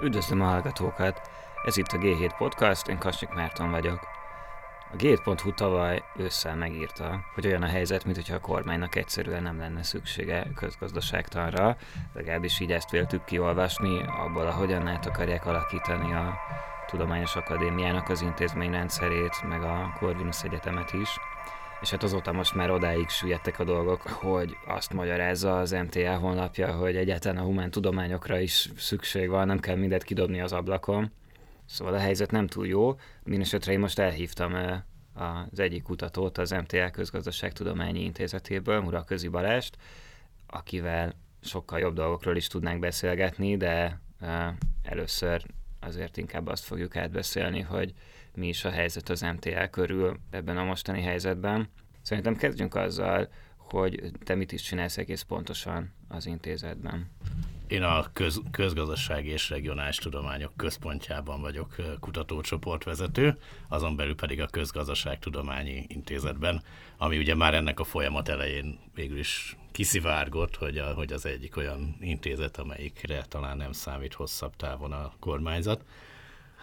[0.00, 1.30] Üdvözlöm a hallgatókat!
[1.64, 4.08] Ez itt a G7 Podcast, én Kasnyik Márton vagyok.
[4.92, 9.82] A G7.hu tavaly ősszel megírta, hogy olyan a helyzet, mintha a kormánynak egyszerűen nem lenne
[9.82, 11.76] szüksége közgazdaságtanra,
[12.12, 16.38] legalábbis így ezt véltük kiolvasni, abból, ahogyan át akarják alakítani a
[16.86, 21.08] Tudományos Akadémiának az intézményrendszerét, meg a Corvinus Egyetemet is.
[21.80, 26.72] És hát azóta most már odáig süllyedtek a dolgok, hogy azt magyarázza az MTA honlapja,
[26.72, 31.12] hogy egyáltalán a humán tudományokra is szükség van, nem kell mindent kidobni az ablakon.
[31.64, 32.94] Szóval a helyzet nem túl jó.
[33.22, 34.54] Mindenesetre én most elhívtam
[35.14, 39.76] az egyik kutatót az MTA Közgazdaságtudományi Intézetéből, Muraközi Balást,
[40.46, 41.12] akivel
[41.42, 44.00] sokkal jobb dolgokról is tudnánk beszélgetni, de
[44.82, 45.42] először
[45.80, 47.92] azért inkább azt fogjuk átbeszélni, hogy
[48.36, 51.68] mi is a helyzet az MTL körül ebben a mostani helyzetben.
[52.02, 57.10] Szerintem kezdjünk azzal, hogy te mit is csinálsz egész pontosan az intézetben.
[57.66, 65.84] Én a köz, közgazdasági és regionális tudományok központjában vagyok kutatócsoportvezető, azon belül pedig a Közgazdaságtudományi
[65.88, 66.62] Intézetben,
[66.96, 71.56] ami ugye már ennek a folyamat elején végül is kiszivárgott, hogy, a, hogy az egyik
[71.56, 75.84] olyan intézet, amelyikre talán nem számít hosszabb távon a kormányzat.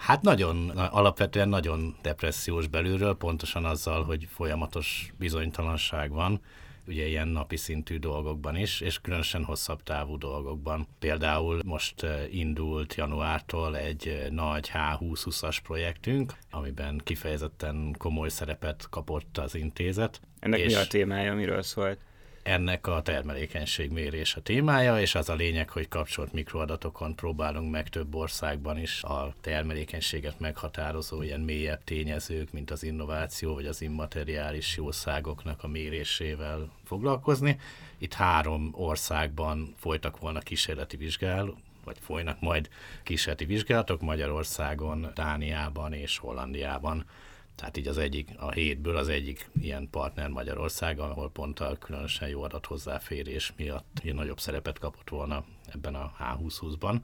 [0.03, 6.41] Hát nagyon, alapvetően nagyon depressziós belülről, pontosan azzal, hogy folyamatos bizonytalanság van,
[6.87, 10.87] ugye ilyen napi szintű dolgokban is, és különösen hosszabb távú dolgokban.
[10.99, 19.37] Például most eh, indult januártól egy eh, nagy H2020-as projektünk, amiben kifejezetten komoly szerepet kapott
[19.37, 20.21] az intézet.
[20.39, 21.99] Ennek és mi a témája, miről szólt?
[22.43, 27.89] Ennek a termelékenység mérés a témája, és az a lényeg, hogy kapcsolt mikroadatokon próbálunk meg
[27.89, 34.77] több országban is a termelékenységet meghatározó ilyen mélyebb tényezők, mint az innováció vagy az immateriális
[34.77, 37.59] jószágoknak a mérésével foglalkozni.
[37.97, 42.69] Itt három országban folytak volna kísérleti vizsgál, vagy folynak majd
[43.03, 47.05] kísérleti vizsgálatok Magyarországon, Dániában és Hollandiában.
[47.55, 52.29] Tehát így az egyik, a hétből az egyik ilyen partner Magyarország, ahol pont a különösen
[52.29, 56.95] jó adat hozzáférés miatt ilyen nagyobb szerepet kapott volna ebben a H2020-ban.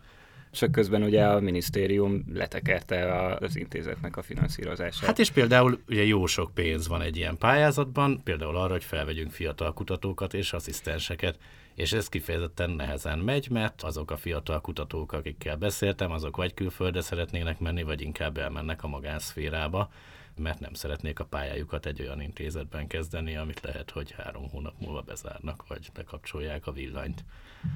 [0.51, 5.05] Csak közben ugye a minisztérium letekerte az intézetnek a finanszírozását.
[5.05, 9.31] Hát és például ugye jó sok pénz van egy ilyen pályázatban, például arra, hogy felvegyünk
[9.31, 11.37] fiatal kutatókat és asszisztenseket,
[11.75, 17.01] és ez kifejezetten nehezen megy, mert azok a fiatal kutatók, akikkel beszéltem, azok vagy külföldre
[17.01, 19.91] szeretnének menni, vagy inkább elmennek a magánszférába,
[20.39, 25.01] mert nem szeretnék a pályájukat egy olyan intézetben kezdeni, amit lehet, hogy három hónap múlva
[25.01, 27.23] bezárnak, vagy bekapcsolják a villanyt.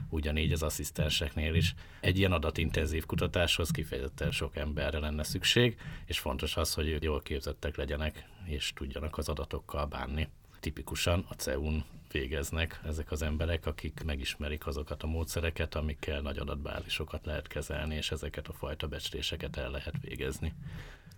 [0.10, 1.74] Ugyanígy az asszisztenseknél is.
[2.00, 7.76] Egy ilyen adatintenzív kutatáshoz kifejezetten sok emberre lenne szükség, és fontos az, hogy jól képzettek
[7.76, 10.28] legyenek, és tudjanak az adatokkal bánni.
[10.60, 17.26] Tipikusan a CEUN végeznek ezek az emberek, akik megismerik azokat a módszereket, amikkel nagy adatbázisokat
[17.26, 20.54] lehet kezelni, és ezeket a fajta becsléseket el lehet végezni.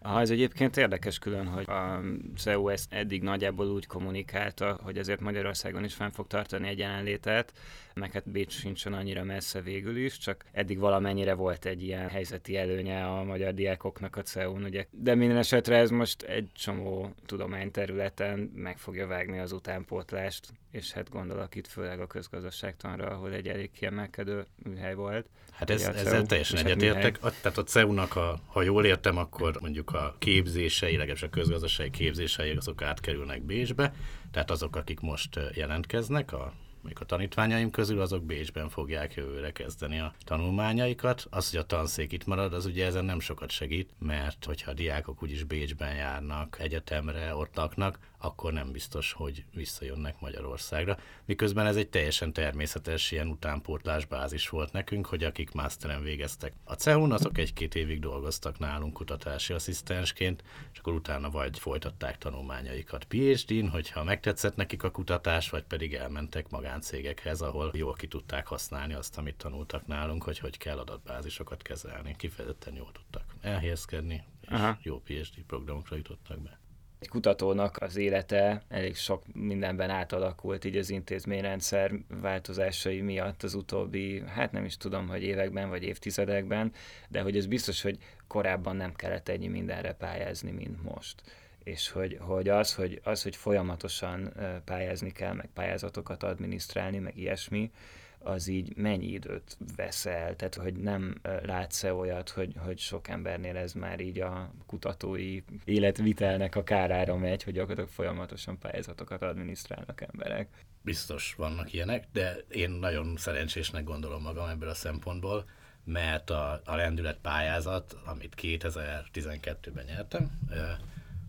[0.06, 2.02] Ha ez egyébként érdekes külön, hogy a
[2.36, 7.54] CEU ezt eddig nagyjából úgy kommunikálta, hogy ezért Magyarországon is fenn fog tartani egy jelenlétet,
[7.94, 12.58] meg hát Bécs sincsen annyira messze végül is, csak eddig valamennyire volt egy ilyen helyzeti
[12.58, 14.86] előnye a magyar diákoknak a CEU-n, ugye.
[14.92, 21.10] De minden esetre ez most egy csomó tudományterületen meg fogja vágni az utánpótlást, és hát
[21.10, 25.26] gondolok itt főleg a közgazdaságtanra, ahol egy elég kiemelkedő műhely volt.
[25.52, 27.20] Hát ez, ezzel teljesen hát egyetértek.
[27.20, 32.56] Tehát a CEU-nak, a, ha jól értem, akkor mondjuk a képzései, legalábbis a közgazdasági képzései,
[32.56, 33.94] azok átkerülnek Bécsbe,
[34.32, 36.54] tehát azok, akik most jelentkeznek a
[36.86, 41.28] mondjuk a tanítványaim közül, azok Bécsben fogják jövőre kezdeni a tanulmányaikat.
[41.30, 44.74] Az, hogy a tanszék itt marad, az ugye ezen nem sokat segít, mert hogyha a
[44.74, 50.98] diákok úgyis Bécsben járnak, egyetemre, ott laknak, akkor nem biztos, hogy visszajönnek Magyarországra.
[51.26, 56.74] Miközben ez egy teljesen természetes ilyen utánpótlás bázis volt nekünk, hogy akik masteren végeztek a
[56.74, 60.44] CEUN, azok egy-két évig dolgoztak nálunk kutatási asszisztensként,
[60.74, 66.50] és akkor utána vagy folytatták tanulmányaikat PhD-n, hogyha megtetszett nekik a kutatás, vagy pedig elmentek
[66.50, 72.16] magáncégekhez, ahol jól ki tudták használni azt, amit tanultak nálunk, hogy hogy kell adatbázisokat kezelni.
[72.18, 74.78] Kifejezetten jól tudtak elhelyezkedni, és Aha.
[74.82, 76.60] jó PhD programokra jutottak be
[77.06, 81.92] egy kutatónak az élete elég sok mindenben átalakult így az intézményrendszer
[82.22, 86.72] változásai miatt az utóbbi, hát nem is tudom, hogy években vagy évtizedekben,
[87.10, 87.98] de hogy ez biztos, hogy
[88.28, 91.22] korábban nem kellett ennyi mindenre pályázni, mint most.
[91.64, 97.72] És hogy, hogy, az, hogy az, hogy folyamatosan pályázni kell, meg pályázatokat adminisztrálni, meg ilyesmi,
[98.20, 103.58] az így mennyi időt vesz el, tehát hogy nem látsz-e olyat, hogy, hogy sok embernél
[103.58, 110.48] ez már így a kutatói életvitelnek a kárára megy, hogy gyakorlatilag folyamatosan pályázatokat adminisztrálnak emberek.
[110.82, 115.46] Biztos vannak ilyenek, de én nagyon szerencsésnek gondolom magam ebből a szempontból,
[115.84, 120.40] mert a, a lendület pályázat, amit 2012-ben nyertem,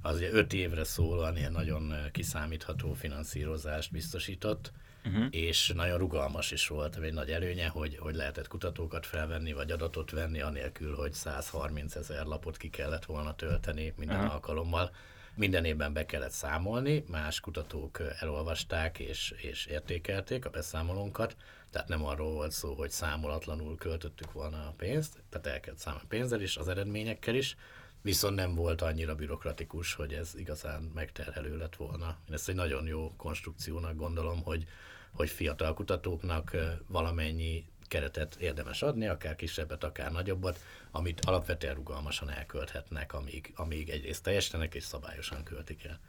[0.02, 4.72] az ugye 5 évre szólóan ilyen nagyon kiszámítható finanszírozást biztosított,
[5.06, 5.26] uh-huh.
[5.31, 10.11] és nagyon rugalmas is volt, egy nagy előnye, hogy, hogy lehetett kutatókat felvenni, vagy adatot
[10.11, 14.32] venni, anélkül, hogy 130 ezer lapot ki kellett volna tölteni minden uh-huh.
[14.32, 14.91] alkalommal.
[15.35, 21.37] Minden évben be kellett számolni, más kutatók elolvasták és, és értékelték a beszámolónkat,
[21.70, 26.06] tehát nem arról volt szó, hogy számolatlanul költöttük volna a pénzt, tehát el kellett számolni
[26.08, 27.56] pénzzel is, az eredményekkel is,
[28.03, 32.19] viszont nem volt annyira bürokratikus, hogy ez igazán megterhelő lett volna.
[32.29, 34.67] Én ezt egy nagyon jó konstrukciónak gondolom, hogy,
[35.16, 40.58] hogy fiatal kutatóknak valamennyi keretet érdemes adni, akár kisebbet, akár nagyobbat,
[40.90, 46.00] amit alapvetően rugalmasan elkölthetnek, amíg, amíg egyrészt teljesítenek és szabályosan költik el.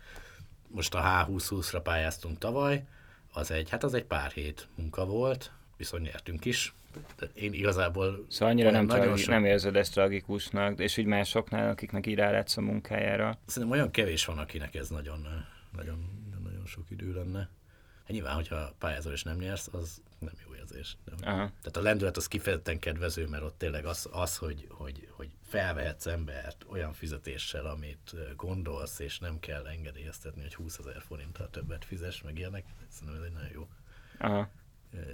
[0.68, 2.86] Most a H2020-ra pályáztunk tavaly,
[3.34, 6.74] az egy, hát az egy pár hét munka volt, viszont nyertünk is.
[7.34, 8.26] Én igazából...
[8.30, 9.30] Szóval annyira nem, tragi, sok...
[9.30, 13.38] nem érzed ezt tragikusnak, és úgy másoknál, akiknek így rálátsz a munkájára?
[13.46, 15.46] Szerintem olyan kevés van, akinek ez nagyon,
[15.76, 16.10] nagyon,
[16.44, 17.50] nagyon sok idő lenne.
[18.08, 20.98] Hát nyilván, hogyha pályázol és nem nyersz, az nem jó érzés.
[21.22, 21.36] Aha.
[21.36, 26.06] Tehát a lendület az kifejezetten kedvező, mert ott tényleg az, az hogy, hogy, hogy felvehetsz
[26.06, 32.22] embert olyan fizetéssel, amit gondolsz, és nem kell engedélyeztetni, hogy 20 ezer forinttal többet fizes,
[32.22, 32.66] meg ilyenek.
[32.90, 33.68] Szerintem ez egy nagyon jó,
[34.18, 34.50] Aha.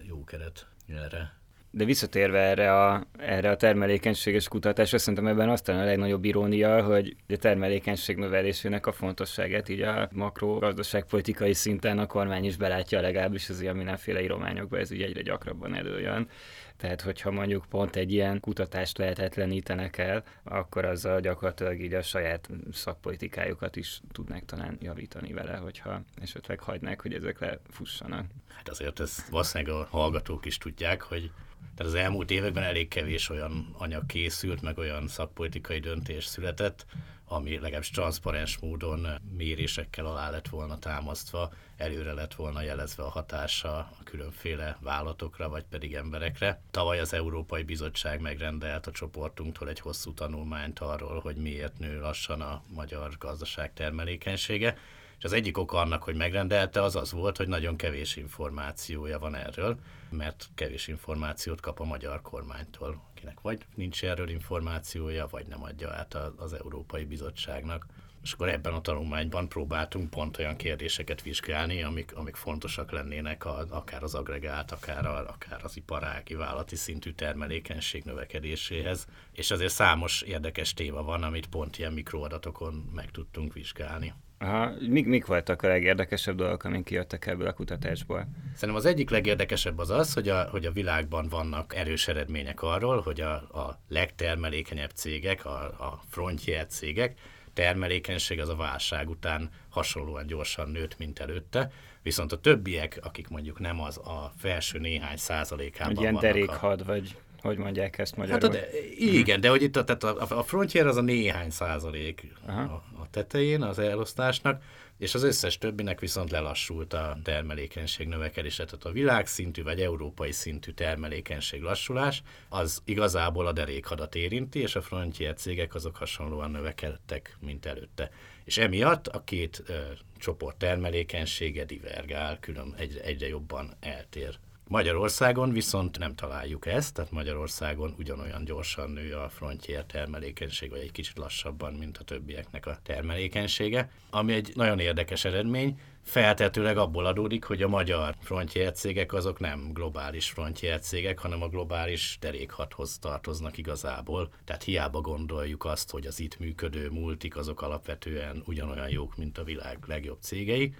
[0.04, 1.38] jó keret erre.
[1.76, 7.16] De visszatérve erre a, erre a termelékenységes kutatásra, szerintem ebben aztán a legnagyobb irónia, hogy
[7.28, 13.50] a termelékenység növelésének a fontosságát így a makro gazdaságpolitikai szinten a kormány is belátja legalábbis
[13.50, 16.30] az ilyen mindenféle írományokban, ez ugye egyre gyakrabban előjön.
[16.78, 22.50] Tehát, hogyha mondjuk pont egy ilyen kutatást lehetetlenítenek el, akkor azzal gyakorlatilag így a saját
[22.72, 28.26] szakpolitikájukat is tudnák talán javítani vele, hogyha esetleg hagynák, hogy ezek lefussanak.
[28.48, 31.32] Hát azért ezt valószínűleg a hallgatók is tudják, hogy
[31.76, 36.86] tehát az elmúlt években elég kevés olyan anyag készült, meg olyan szakpolitikai döntés született,
[37.26, 43.78] ami legalábbis transzparens módon mérésekkel alá lett volna támasztva, előre lett volna jelezve a hatása
[43.78, 46.62] a különféle vállalatokra, vagy pedig emberekre.
[46.72, 52.42] Tavaly az Európai Bizottság megrendelt a csoportunktól egy hosszú tanulmányt arról, hogy miért nő lassan
[52.42, 54.78] a magyar gazdaság termelékenysége,
[55.24, 59.36] és az egyik oka annak, hogy megrendelte, az az volt, hogy nagyon kevés információja van
[59.36, 59.78] erről,
[60.10, 65.92] mert kevés információt kap a magyar kormánytól, akinek vagy nincs erről információja, vagy nem adja
[65.92, 67.86] át az Európai Bizottságnak.
[68.24, 73.66] És akkor ebben a tanulmányban próbáltunk pont olyan kérdéseket vizsgálni, amik, amik fontosak lennének a,
[73.70, 79.08] akár az agregált, akár, a, akár az iparági vállalati szintű termelékenység növekedéséhez.
[79.32, 84.14] És azért számos érdekes téma van, amit pont ilyen mikroadatokon meg tudtunk vizsgálni.
[84.38, 88.28] Aha, mik, mik voltak a legérdekesebb dolgok, amik kijöttek ebből a kutatásból?
[88.56, 93.02] Szerintem az egyik legérdekesebb az az, hogy a, hogy a világban vannak erős eredmények arról,
[93.02, 97.20] hogy a, a legtermelékenyebb cégek, a, a frontier cégek,
[97.54, 101.72] termelékenység az a válság után hasonlóan gyorsan nőtt, mint előtte,
[102.02, 106.86] viszont a többiek, akik mondjuk nem az a felső néhány százalékában Egy ilyen derékhad, a...
[106.86, 108.42] vagy hogy mondják ezt magyarul?
[108.42, 112.28] Hát, de, igen, de hogy itt a, tehát a, a frontier az a néhány százalék
[112.46, 114.64] a, a tetején az elosztásnak,
[114.98, 120.72] és az összes többinek viszont lelassult a termelékenység növekedése, tehát a világszintű vagy európai szintű
[120.72, 127.66] termelékenység lassulás, az igazából a derékhadat érinti, és a frontier cégek azok hasonlóan növekedtek, mint
[127.66, 128.12] előtte.
[128.44, 129.74] És emiatt a két ö,
[130.18, 134.38] csoport termelékenysége divergál, külön egyre, egyre jobban eltér.
[134.74, 140.92] Magyarországon viszont nem találjuk ezt, tehát Magyarországon ugyanolyan gyorsan nő a frontier termelékenység, vagy egy
[140.92, 147.44] kicsit lassabban, mint a többieknek a termelékenysége, ami egy nagyon érdekes eredmény, feltetőleg abból adódik,
[147.44, 148.74] hogy a magyar frontier
[149.08, 150.82] azok nem globális frontier
[151.16, 154.30] hanem a globális derékhathoz tartoznak igazából.
[154.46, 159.44] Tehát hiába gondoljuk azt, hogy az itt működő multik azok alapvetően ugyanolyan jók, mint a
[159.44, 160.74] világ legjobb cégei,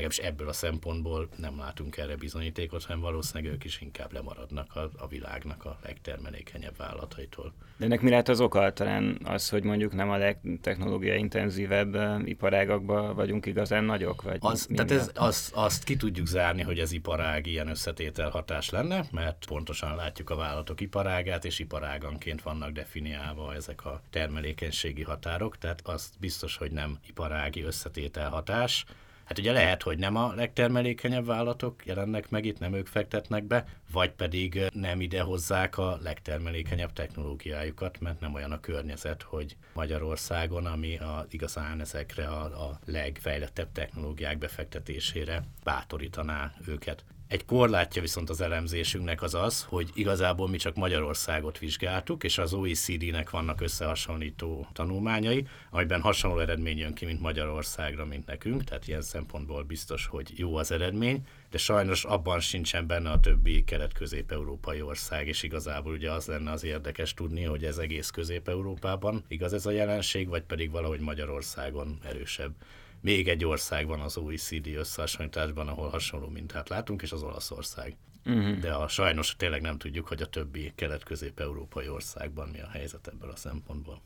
[0.00, 4.90] legalábbis ebből a szempontból nem látunk erre bizonyítékot, hanem valószínűleg ők is inkább lemaradnak a,
[4.96, 7.52] a világnak a legtermelékenyebb vállalataitól.
[7.76, 13.14] De ennek mi lehet az oka talán az, hogy mondjuk nem a legtechnológiai intenzívebb iparágakban
[13.14, 14.22] vagyunk igazán nagyok?
[14.22, 18.70] Vagy az, tehát ez, az, azt ki tudjuk zárni, hogy ez iparág ilyen összetétel hatás
[18.70, 25.58] lenne, mert pontosan látjuk a vállalatok iparágát, és iparáganként vannak definiálva ezek a termelékenységi határok,
[25.58, 28.84] tehát az biztos, hogy nem iparági összetétel hatás,
[29.28, 33.64] Hát ugye lehet, hogy nem a legtermelékenyebb vállalatok jelennek meg itt, nem ők fektetnek be,
[33.92, 40.66] vagy pedig nem ide hozzák a legtermelékenyebb technológiájukat, mert nem olyan a környezet, hogy Magyarországon,
[40.66, 47.04] ami a, igazán ezekre a, a legfejlettebb technológiák befektetésére bátorítaná őket.
[47.28, 52.52] Egy korlátja viszont az elemzésünknek az az, hogy igazából mi csak Magyarországot vizsgáltuk, és az
[52.52, 59.02] OECD-nek vannak összehasonlító tanulmányai, amiben hasonló eredmény jön ki, mint Magyarországra, mint nekünk, tehát ilyen
[59.02, 65.26] szempontból biztos, hogy jó az eredmény, de sajnos abban sincsen benne a többi kelet-közép-európai ország,
[65.26, 69.70] és igazából ugye az lenne az érdekes tudni, hogy ez egész Közép-Európában igaz ez a
[69.70, 72.52] jelenség, vagy pedig valahogy Magyarországon erősebb.
[73.00, 77.96] Még egy ország van az OECD összehasonlításban, ahol hasonló mintát látunk, és az Olaszország.
[78.24, 78.58] Uh-huh.
[78.58, 83.30] De a, sajnos tényleg nem tudjuk, hogy a többi kelet-közép-európai országban mi a helyzet ebből
[83.30, 84.02] a szempontból.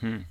[0.00, 0.26] Hmm.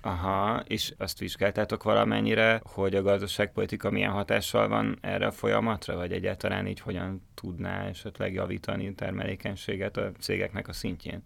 [0.00, 6.12] Aha, és azt vizsgáltátok valamennyire, hogy a gazdaságpolitika milyen hatással van erre a folyamatra, vagy
[6.12, 11.22] egyáltalán így hogyan tudná esetleg javítani a termelékenységet a cégeknek a szintjén?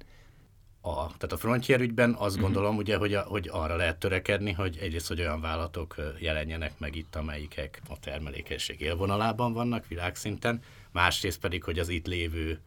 [0.84, 2.40] A, tehát a frontier ügyben azt uh-huh.
[2.40, 6.96] gondolom, ugye, hogy, a, hogy arra lehet törekedni, hogy egyrészt, hogy olyan vállalatok jelenjenek meg
[6.96, 12.60] itt, amelyikek a termelékenység élvonalában vannak világszinten, másrészt pedig, hogy az itt lévő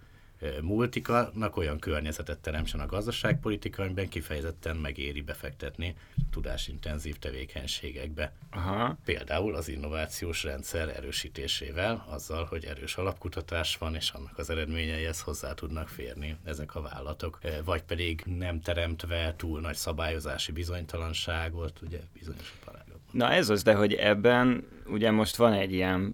[0.61, 5.95] multikának olyan környezetet teremtsen a gazdaságpolitika, amiben kifejezetten megéri befektetni
[6.31, 8.33] tudásintenzív tevékenységekbe.
[8.51, 8.97] Aha.
[9.05, 15.53] Például az innovációs rendszer erősítésével, azzal, hogy erős alapkutatás van, és annak az eredményeihez hozzá
[15.53, 22.53] tudnak férni ezek a vállalatok, vagy pedig nem teremtve túl nagy szabályozási bizonytalanságot, ugye bizonyos
[22.61, 23.01] iparágokban.
[23.11, 26.13] Na ez az, de hogy ebben ugye most van egy ilyen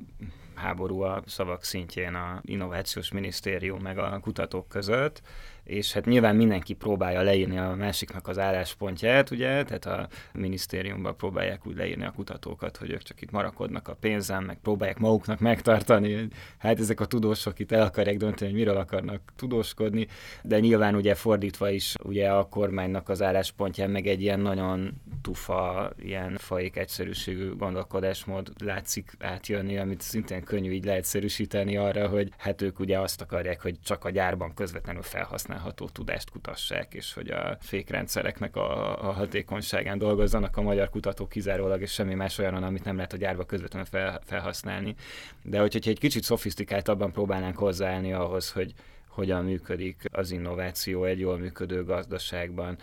[0.62, 5.22] háború a szavak szintjén a innovációs minisztérium meg a kutatók között,
[5.72, 11.68] és hát nyilván mindenki próbálja leírni a másiknak az álláspontját, ugye, tehát a minisztériumban próbálják
[11.68, 16.28] úgy leírni a kutatókat, hogy ők csak itt marakodnak a pénzen, meg próbálják maguknak megtartani,
[16.58, 20.08] hát ezek a tudósok itt el akarják dönteni, hogy miről akarnak tudóskodni,
[20.44, 25.92] de nyilván ugye fordítva is ugye a kormánynak az álláspontján meg egy ilyen nagyon tufa,
[25.98, 32.80] ilyen faik egyszerűségű gondolkodásmód látszik átjönni, amit szintén könnyű így leegyszerűsíteni arra, hogy hát ők
[32.80, 37.58] ugye azt akarják, hogy csak a gyárban közvetlenül felhasznál használható tudást kutassák, és hogy a
[37.60, 42.96] fékrendszereknek a, a hatékonyságán dolgozzanak a magyar kutatók kizárólag, és semmi más olyan, amit nem
[42.96, 44.96] lehet a gyárba közvetlenül fel, felhasználni.
[45.44, 48.74] De hogyha egy kicsit szofisztikáltabban próbálnánk hozzáállni ahhoz, hogy
[49.08, 52.78] hogyan működik az innováció egy jól működő gazdaságban,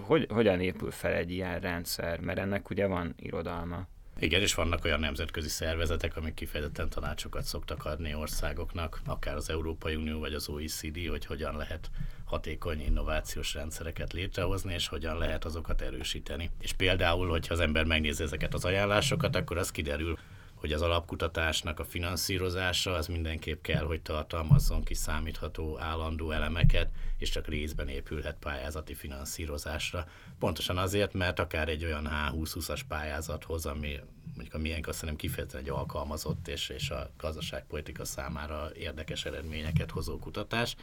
[0.00, 3.86] hogy, hogyan épül fel egy ilyen rendszer, mert ennek ugye van irodalma.
[4.18, 9.94] Igen, és vannak olyan nemzetközi szervezetek, amik kifejezetten tanácsokat szoktak adni országoknak, akár az Európai
[9.94, 11.90] Unió vagy az OECD, hogy hogyan lehet
[12.24, 16.50] hatékony innovációs rendszereket létrehozni, és hogyan lehet azokat erősíteni.
[16.60, 20.18] És például, hogyha az ember megnézi ezeket az ajánlásokat, akkor az kiderül,
[20.56, 27.46] hogy az alapkutatásnak a finanszírozása az mindenképp kell, hogy tartalmazzon kiszámítható állandó elemeket, és csak
[27.46, 30.06] részben épülhet pályázati finanszírozásra.
[30.38, 33.98] Pontosan azért, mert akár egy olyan H20-20-as pályázathoz, ami
[34.34, 39.90] mondjuk a miénk azt hiszem kifejezetten egy alkalmazott és, és a gazdaságpolitika számára érdekes eredményeket
[39.90, 40.76] hozó kutatás,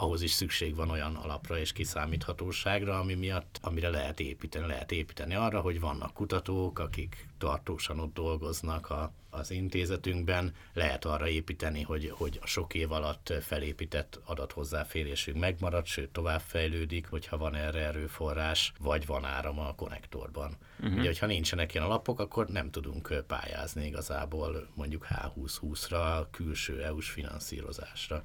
[0.00, 4.66] ahhoz is szükség van olyan alapra és kiszámíthatóságra, ami miatt, amire lehet építeni.
[4.66, 11.28] Lehet építeni arra, hogy vannak kutatók, akik tartósan ott dolgoznak a, az intézetünkben, lehet arra
[11.28, 17.80] építeni, hogy, hogy a sok év alatt felépített adathozzáférésünk megmarad, sőt továbbfejlődik, hogyha van erre
[17.80, 20.56] erőforrás, vagy van áram a konnektorban.
[20.82, 20.98] Uh-huh.
[20.98, 28.24] Ugye, hogyha nincsenek ilyen alapok, akkor nem tudunk pályázni igazából mondjuk H2020-ra, külső EU-s finanszírozásra.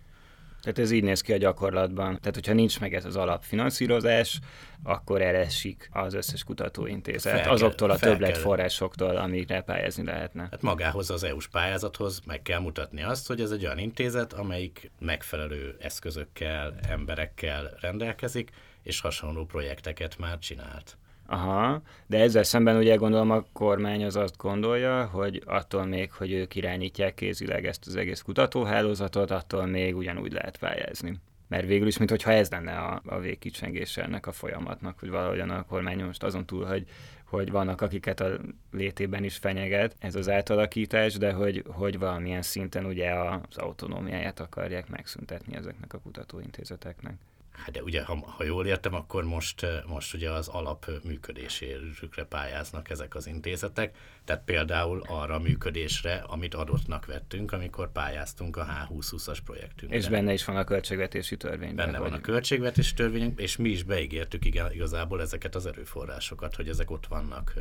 [0.62, 2.20] Tehát ez így néz ki a gyakorlatban.
[2.20, 4.40] Tehát, hogyha nincs meg ez az alapfinanszírozás,
[4.84, 10.48] akkor elesik az összes kutatóintézet fel azoktól a többletforrásoktól, amikre pályázni lehetne.
[10.52, 14.92] Hát magához az EU-s pályázathoz meg kell mutatni azt, hogy ez egy olyan intézet, amelyik
[15.00, 18.52] megfelelő eszközökkel, emberekkel rendelkezik,
[18.84, 20.98] és hasonló projekteket már csinált.
[21.28, 26.32] Aha, de ezzel szemben ugye gondolom a kormány az azt gondolja, hogy attól még, hogy
[26.32, 31.20] ők irányítják kézileg ezt az egész kutatóhálózatot, attól még ugyanúgy lehet pályázni.
[31.48, 35.66] Mert végül is, mintha ez lenne a, a végkicsengése ennek a folyamatnak, hogy valahogyan a
[35.66, 36.88] kormány most azon túl, hogy,
[37.26, 38.38] hogy vannak, akiket a
[38.72, 44.90] létében is fenyeget ez az átalakítás, de hogy, hogy valamilyen szinten ugye az autonómiáját akarják
[44.90, 47.16] megszüntetni ezeknek a kutatóintézeteknek.
[47.58, 52.24] Hát de ugye, ha, ha jól értem, akkor most, eh, most ugye az alap működésére
[52.30, 58.66] pályáznak ezek az intézetek, tehát például arra a működésre, amit adottnak vettünk, amikor pályáztunk a
[58.66, 59.98] H2020-as projektünkre.
[59.98, 61.76] És benne is van a költségvetési törvény.
[61.76, 66.70] Benne van a költségvetési törvény, és mi is beígértük igen, igazából ezeket az erőforrásokat, hogy
[66.70, 67.54] ezek ott vannak.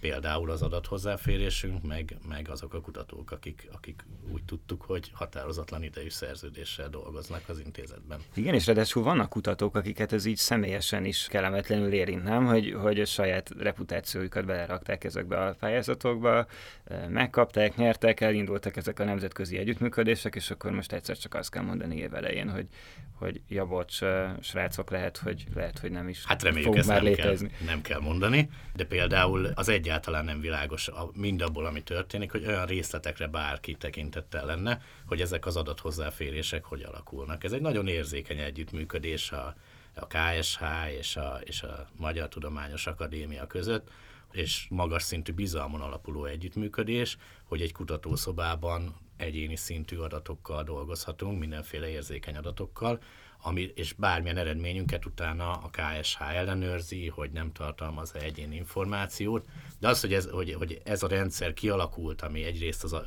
[0.00, 6.08] Például az adathozzáférésünk, meg, meg azok a kutatók, akik, akik úgy tudtuk, hogy határozatlan idejű
[6.08, 8.20] szerződéssel dolgoznak az intézetben.
[8.34, 12.46] Igen, és ráadásul vannak kutatók, akiket ez így személyesen is kellemetlenül érint, nem?
[12.46, 16.09] Hogy, hogy a saját reputációjukat belerakták ezekbe a pályázatokba,
[17.08, 21.96] megkapták, nyertek, elindultak ezek a nemzetközi együttműködések, és akkor most egyszer csak azt kell mondani
[21.96, 22.66] évelején, hogy,
[23.14, 23.98] hogy ja, bocs,
[24.40, 27.48] srácok, lehet, hogy, lehet, hogy nem is hát reméljük, fog már nem létezni.
[27.48, 32.46] Kell, nem kell mondani, de például az egyáltalán nem világos a, mindabból, ami történik, hogy
[32.46, 37.44] olyan részletekre bárki tekintettel lenne, hogy ezek az adathozzáférések hogy alakulnak.
[37.44, 39.54] Ez egy nagyon érzékeny együttműködés a,
[39.94, 40.62] a KSH
[40.98, 43.90] és a, és a Magyar Tudományos Akadémia között,
[44.32, 52.36] és magas szintű bizalmon alapuló együttműködés, hogy egy kutatószobában egyéni szintű adatokkal dolgozhatunk, mindenféle érzékeny
[52.36, 53.00] adatokkal,
[53.42, 59.46] ami, és bármilyen eredményünket utána a KSH ellenőrzi, hogy nem tartalmaz egyéni információt,
[59.78, 63.06] de az, hogy ez, hogy, hogy ez a rendszer kialakult, ami egyrészt az a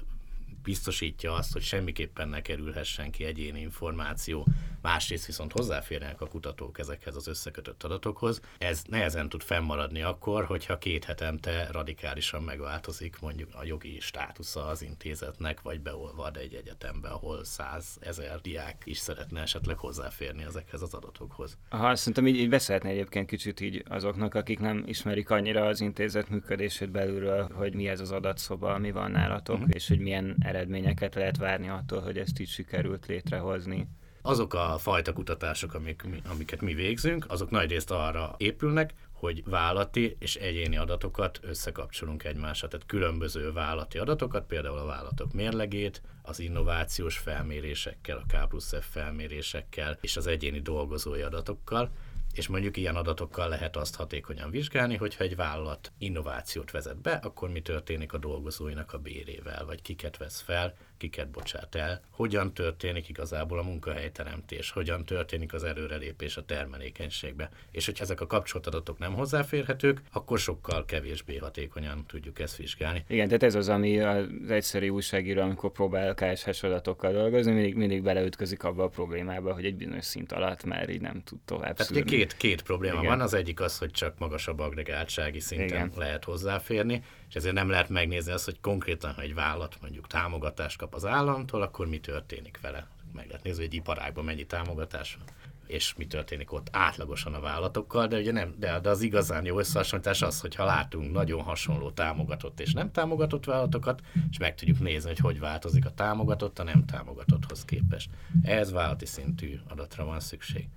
[0.63, 4.47] biztosítja azt, hogy semmiképpen ne kerülhessen ki egyéni információ,
[4.81, 8.41] másrészt viszont hozzáférnek a kutatók ezekhez az összekötött adatokhoz.
[8.57, 14.81] Ez nehezen tud fennmaradni akkor, hogyha két hetente radikálisan megváltozik mondjuk a jogi státusza az
[14.81, 20.93] intézetnek, vagy beolvad egy egyetembe, ahol száz ezer diák is szeretne esetleg hozzáférni ezekhez az
[20.93, 21.57] adatokhoz.
[21.69, 26.29] Aha, szerintem így, így beszélhetne egyébként kicsit így azoknak, akik nem ismerik annyira az intézet
[26.29, 29.71] működését belülről, hogy mi ez az adatszoba, mi van nálatok, uh-huh.
[29.73, 33.87] és hogy milyen eredményeket lehet várni attól, hogy ezt így sikerült létrehozni.
[34.21, 40.35] Azok a fajta kutatások, amik, amiket mi végzünk, azok nagyrészt arra épülnek, hogy vállati és
[40.35, 42.67] egyéni adatokat összekapcsolunk egymásra.
[42.67, 48.85] Tehát különböző vállati adatokat, például a vállalatok mérlegét, az innovációs felmérésekkel, a K plusz F
[48.91, 51.89] felmérésekkel és az egyéni dolgozói adatokkal,
[52.33, 57.49] és mondjuk ilyen adatokkal lehet azt hatékonyan vizsgálni, hogyha egy vállalat innovációt vezet be, akkor
[57.49, 63.09] mi történik a dolgozóinak a bérével, vagy kiket vesz fel, kiket bocsát el, hogyan történik
[63.09, 67.49] igazából a munkahelyteremtés, hogyan történik az előrelépés a termelékenységbe.
[67.71, 73.03] És hogyha ezek a kapcsolt adatok nem hozzáférhetők, akkor sokkal kevésbé hatékonyan tudjuk ezt vizsgálni.
[73.07, 78.03] Igen, tehát ez az, ami az egyszerű újságíró, amikor próbál KSH adatokkal dolgozni, mindig, mindig
[78.03, 82.03] beleütközik abba a problémába, hogy egy bizonyos szint alatt már így nem tud tovább Tehát
[82.03, 83.09] két, két probléma Igen.
[83.09, 85.91] van, az egyik az, hogy csak magasabb agregáltsági szinten Igen.
[85.95, 90.77] lehet hozzáférni, és ezért nem lehet megnézni azt, hogy konkrétan, ha egy vállalat mondjuk támogatást
[90.77, 92.87] kap az államtól, akkor mi történik vele.
[93.13, 95.35] Meg lehet nézni, hogy egy iparágban mennyi támogatás van
[95.67, 99.59] és mi történik ott átlagosan a vállalatokkal, de ugye nem, de, de az igazán jó
[99.59, 104.79] összehasonlítás az, hogy ha látunk nagyon hasonló támogatott és nem támogatott vállalatokat, és meg tudjuk
[104.79, 108.09] nézni, hogy hogy változik a támogatott a nem támogatotthoz képest.
[108.43, 110.67] Ehhez vállalati szintű adatra van szükség.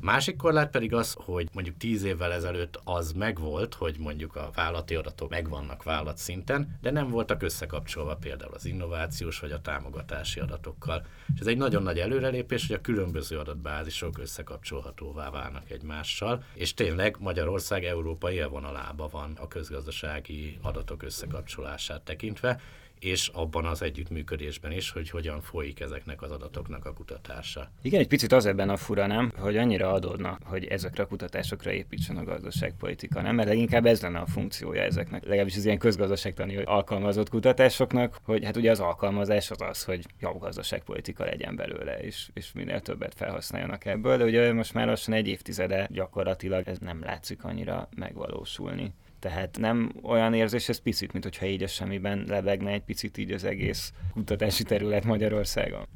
[0.00, 4.94] Másik korlát pedig az, hogy mondjuk tíz évvel ezelőtt az megvolt, hogy mondjuk a vállalati
[4.94, 11.06] adatok megvannak vállalat szinten, de nem voltak összekapcsolva például az innovációs vagy a támogatási adatokkal.
[11.34, 17.16] És ez egy nagyon nagy előrelépés, hogy a különböző adatbázisok összekapcsolhatóvá válnak egymással, és tényleg
[17.20, 22.60] Magyarország európai élvonalában van a közgazdasági adatok összekapcsolását tekintve,
[23.04, 27.70] és abban az együttműködésben is, hogy hogyan folyik ezeknek az adatoknak a kutatása.
[27.82, 29.32] Igen, egy picit az ebben a fura, nem?
[29.36, 33.34] Hogy annyira adódna, hogy ezekre a kutatásokra építsen a gazdaságpolitika, nem?
[33.34, 38.56] Mert leginkább ez lenne a funkciója ezeknek, legalábbis az ilyen közgazdaságtani alkalmazott kutatásoknak, hogy hát
[38.56, 43.84] ugye az alkalmazás az az, hogy jó gazdaságpolitika legyen belőle, és, és minél többet felhasználjanak
[43.84, 48.92] ebből, de ugye most már lassan egy évtizede gyakorlatilag ez nem látszik annyira megvalósulni.
[49.24, 53.32] Tehát nem olyan érzés ez picit, mint hogyha így a semmiben lebegne egy picit így
[53.32, 55.86] az egész kutatási terület Magyarországon.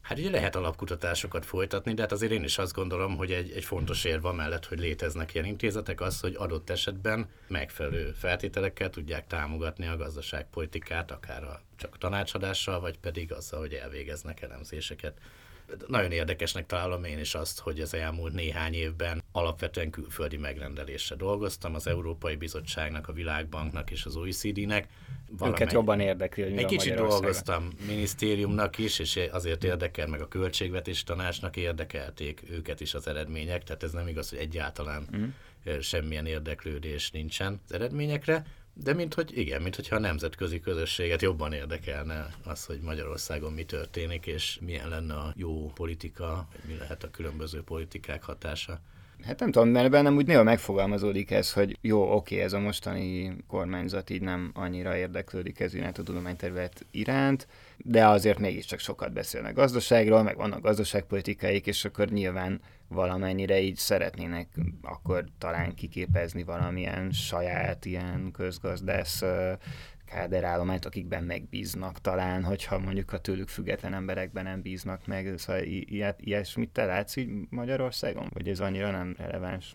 [0.00, 3.64] Hát ugye lehet alapkutatásokat folytatni, de hát azért én is azt gondolom, hogy egy, egy
[3.64, 9.86] fontos érv mellett, hogy léteznek ilyen intézetek, az, hogy adott esetben megfelelő feltételekkel tudják támogatni
[9.86, 15.18] a gazdaságpolitikát, akár a, csak tanácsadással, vagy pedig azzal, hogy elvégeznek elemzéseket
[15.86, 21.74] nagyon érdekesnek találom én is azt, hogy az elmúlt néhány évben alapvetően külföldi megrendelésre dolgoztam,
[21.74, 24.88] az Európai Bizottságnak, a Világbanknak és az OECD-nek.
[25.44, 31.02] Őket jobban érdekli, hogy Egy kicsit dolgoztam minisztériumnak is, és azért érdekel, meg a költségvetés
[31.02, 35.78] tanácsnak érdekelték őket is az eredmények, tehát ez nem igaz, hogy egyáltalán mm.
[35.80, 38.44] semmilyen érdeklődés nincsen az eredményekre.
[38.74, 43.64] De mint hogy igen, mint hogyha a nemzetközi közösséget jobban érdekelne az, hogy Magyarországon mi
[43.64, 48.80] történik, és milyen lenne a jó politika, vagy mi lehet a különböző politikák hatása.
[49.26, 53.36] Hát nem tudom, mert bennem úgy néha megfogalmazódik ez, hogy jó, oké, ez a mostani
[53.48, 59.54] kormányzat így nem annyira érdeklődik ez iránt a tudományterület iránt, de azért mégiscsak sokat beszélnek
[59.54, 64.48] gazdaságról, meg vannak gazdaságpolitikáik, és akkor nyilván valamennyire így szeretnének
[64.82, 69.22] akkor talán kiképezni valamilyen saját ilyen közgazdász
[70.04, 75.38] káderállományt, akikben megbíznak talán, hogyha mondjuk a tőlük független emberekben nem bíznak meg.
[75.38, 78.30] Szóval ilyet, ilyesmit te látsz így Magyarországon?
[78.32, 79.74] Vagy ez annyira nem releváns?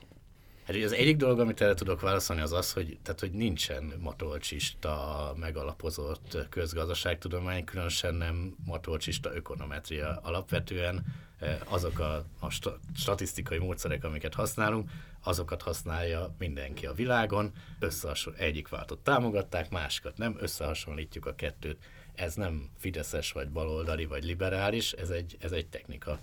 [0.70, 5.34] Hát az egyik dolog, amit erre tudok válaszolni, az az, hogy, tehát, hogy nincsen matolcsista,
[5.40, 10.20] megalapozott közgazdaságtudomány, különösen nem matolcsista ökonometria.
[10.24, 11.06] Alapvetően
[11.40, 12.50] eh, azok a, a
[12.96, 14.90] statisztikai módszerek, amiket használunk,
[15.24, 21.78] azokat használja mindenki a világon, összehasonl- egyik váltot támogatták, másikat nem, összehasonlítjuk a kettőt.
[22.16, 26.20] Ez nem fideszes, vagy baloldali, vagy liberális, ez egy, ez egy technika.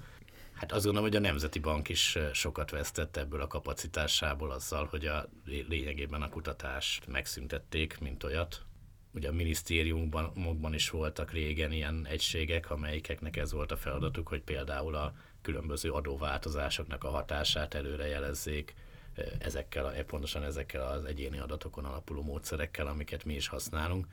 [0.52, 5.06] Hát azt gondolom, hogy a Nemzeti Bank is sokat vesztett ebből a kapacitásából azzal, hogy
[5.06, 8.64] a lényegében a kutatást megszüntették, mint olyat.
[9.12, 14.94] Ugye a minisztériumban is voltak régen ilyen egységek, amelyikeknek ez volt a feladatuk, hogy például
[14.94, 18.06] a különböző adóváltozásoknak a hatását előre
[19.38, 24.07] ezekkel, pontosan ezekkel az egyéni adatokon alapuló módszerekkel, amiket mi is használunk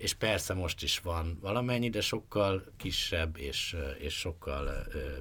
[0.00, 4.68] és persze most is van valamennyi, de sokkal kisebb és, és sokkal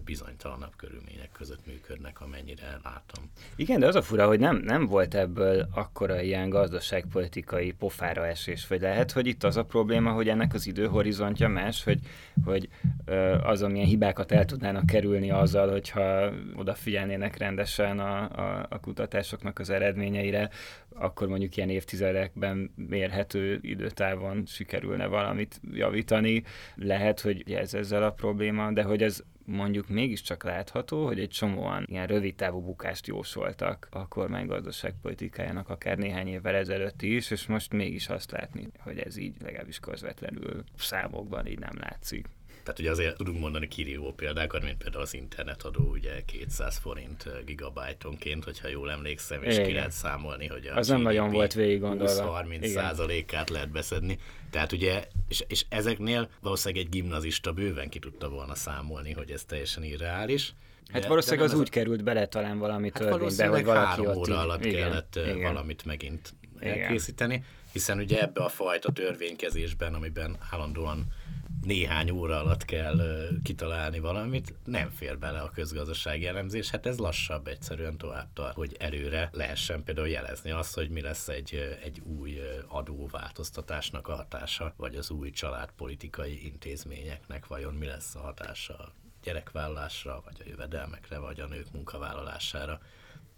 [0.05, 3.31] bizonytalanabb körülmények között működnek, amennyire látom.
[3.55, 8.67] Igen, de az a fura, hogy nem, nem volt ebből akkora ilyen gazdaságpolitikai pofára esés,
[8.67, 11.99] vagy lehet, hogy itt az a probléma, hogy ennek az időhorizontja más, hogy,
[12.45, 12.69] hogy
[13.43, 19.69] az, amilyen hibákat el tudnának kerülni azzal, hogyha odafigyelnének rendesen a, a, a kutatásoknak az
[19.69, 20.49] eredményeire,
[20.99, 26.43] akkor mondjuk ilyen évtizedekben mérhető időtávon sikerülne valamit javítani.
[26.75, 31.85] Lehet, hogy ez ezzel a probléma, de hogy ez mondjuk mégiscsak látható, hogy egy csomóan
[31.87, 37.73] ilyen rövid távú bukást jósoltak a kormány gazdaságpolitikájának akár néhány évvel ezelőtt is, és most
[37.73, 42.27] mégis azt látni, hogy ez így legalábbis közvetlenül számokban így nem látszik.
[42.69, 48.43] Tehát ugye azért tudunk mondani kirívó példákat, mint például az internetadó, ugye 200 forint gigabájtonként,
[48.43, 49.67] hogyha jól emlékszem, és Igen.
[49.67, 52.43] ki lehet számolni, hogy a az nem nagyon volt végig gondolva.
[52.49, 54.17] 20-30 százalékát lehet beszedni.
[54.49, 59.43] Tehát ugye, és, és ezeknél valószínűleg egy gimnazista bőven ki tudta volna számolni, hogy ez
[59.43, 60.53] teljesen irreális.
[60.91, 61.71] Hát de, valószínűleg de az úgy a...
[61.71, 65.41] került bele talán valami hát törvénybe, hogy valaki három óra alatt igen, kellett igen.
[65.41, 71.07] valamit megint elkészíteni, hiszen ugye ebbe a fajta törvénykezésben, amiben állandóan
[71.61, 77.47] néhány óra alatt kell kitalálni valamit, nem fér bele a közgazdasági elemzés, hát ez lassabb
[77.47, 82.39] egyszerűen tovább tart, hogy előre lehessen például jelezni azt, hogy mi lesz egy, egy új
[82.67, 88.91] adóváltoztatásnak a hatása, vagy az új családpolitikai intézményeknek vajon mi lesz a hatása a
[89.23, 92.79] gyerekvállalásra, vagy a jövedelmekre, vagy a nők munkavállalására.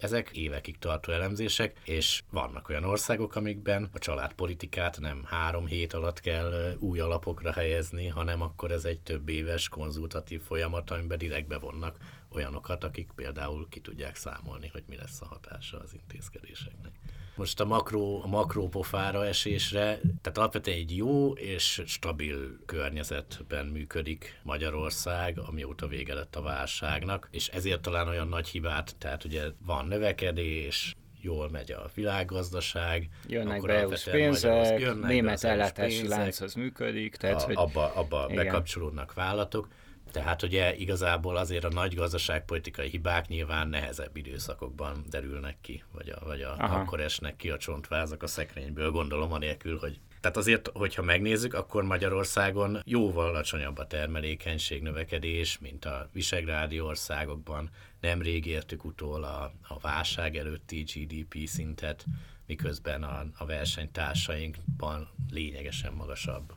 [0.02, 6.20] Ezek évekig tartó elemzések, és vannak olyan országok, amikben a családpolitikát nem három hét alatt
[6.20, 11.98] kell új alapokra helyezni, hanem akkor ez egy több éves konzultatív folyamat, amiben direkt bevonnak
[12.32, 16.92] olyanokat, akik például ki tudják számolni, hogy mi lesz a hatása az intézkedéseknek.
[17.36, 24.40] Most a makró, a makró pofára esésre, tehát alapvetően egy jó és stabil környezetben működik
[24.44, 29.86] Magyarország, amióta vége lett a válságnak, és ezért talán olyan nagy hibát, tehát ugye van
[29.86, 33.10] növekedés, jól megy a világgazdaság.
[33.28, 37.16] Jönnek be EU-s pénzek, jönnek német ellátási pénzek, lánc az működik.
[37.16, 37.56] Tehát, a, hogy...
[37.56, 39.68] Abba, abba bekapcsolódnak vállalatok.
[40.12, 46.26] Tehát ugye igazából azért a nagy gazdaságpolitikai hibák nyilván nehezebb időszakokban derülnek ki, vagy, a,
[46.26, 51.02] vagy a, akkor esnek ki a csontvázak a szekrényből, gondolom anélkül, hogy tehát azért, hogyha
[51.02, 57.70] megnézzük, akkor Magyarországon jóval alacsonyabb a termelékenység növekedés, mint a visegrádi országokban.
[58.00, 62.06] Nemrég értük utól a, a válság előtti GDP szintet,
[62.46, 66.54] miközben a, a versenytársainkban lényegesen magasabb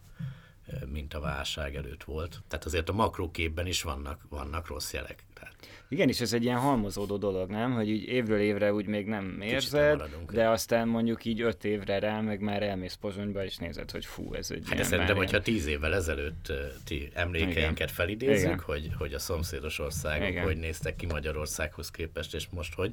[0.92, 2.42] mint a válság előtt volt.
[2.48, 5.24] Tehát azért a makróképben is vannak, vannak rossz jelek.
[5.34, 5.54] Tehát
[5.88, 7.72] igen, és ez egy ilyen halmozódó dolog, nem?
[7.72, 12.20] Hogy így évről évre úgy még nem érzed, de aztán mondjuk így öt évre rá,
[12.20, 15.94] meg már elmész Pozsonyba, és nézed, hogy fú, ez egy Hát szerintem, hogyha tíz évvel
[15.94, 16.52] ezelőtt
[16.84, 17.88] ti emlékeinket Igen.
[17.88, 18.60] felidézzük, Igen.
[18.60, 20.44] Hogy, hogy a szomszédos országok Igen.
[20.44, 22.92] hogy néztek ki Magyarországhoz képest, és most hogy,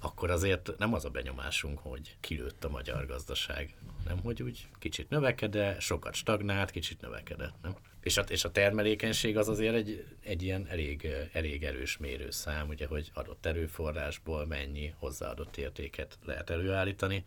[0.00, 3.74] akkor azért nem az a benyomásunk, hogy kilőtt a magyar gazdaság,
[4.06, 7.76] nem hogy úgy kicsit növekedett, sokat stagnált, kicsit növekedett, nem?
[8.02, 12.86] És a, és a termelékenység az azért egy, egy ilyen elég, elég erős mérőszám, ugye,
[12.86, 17.24] hogy adott erőforrásból mennyi hozzáadott értéket lehet előállítani,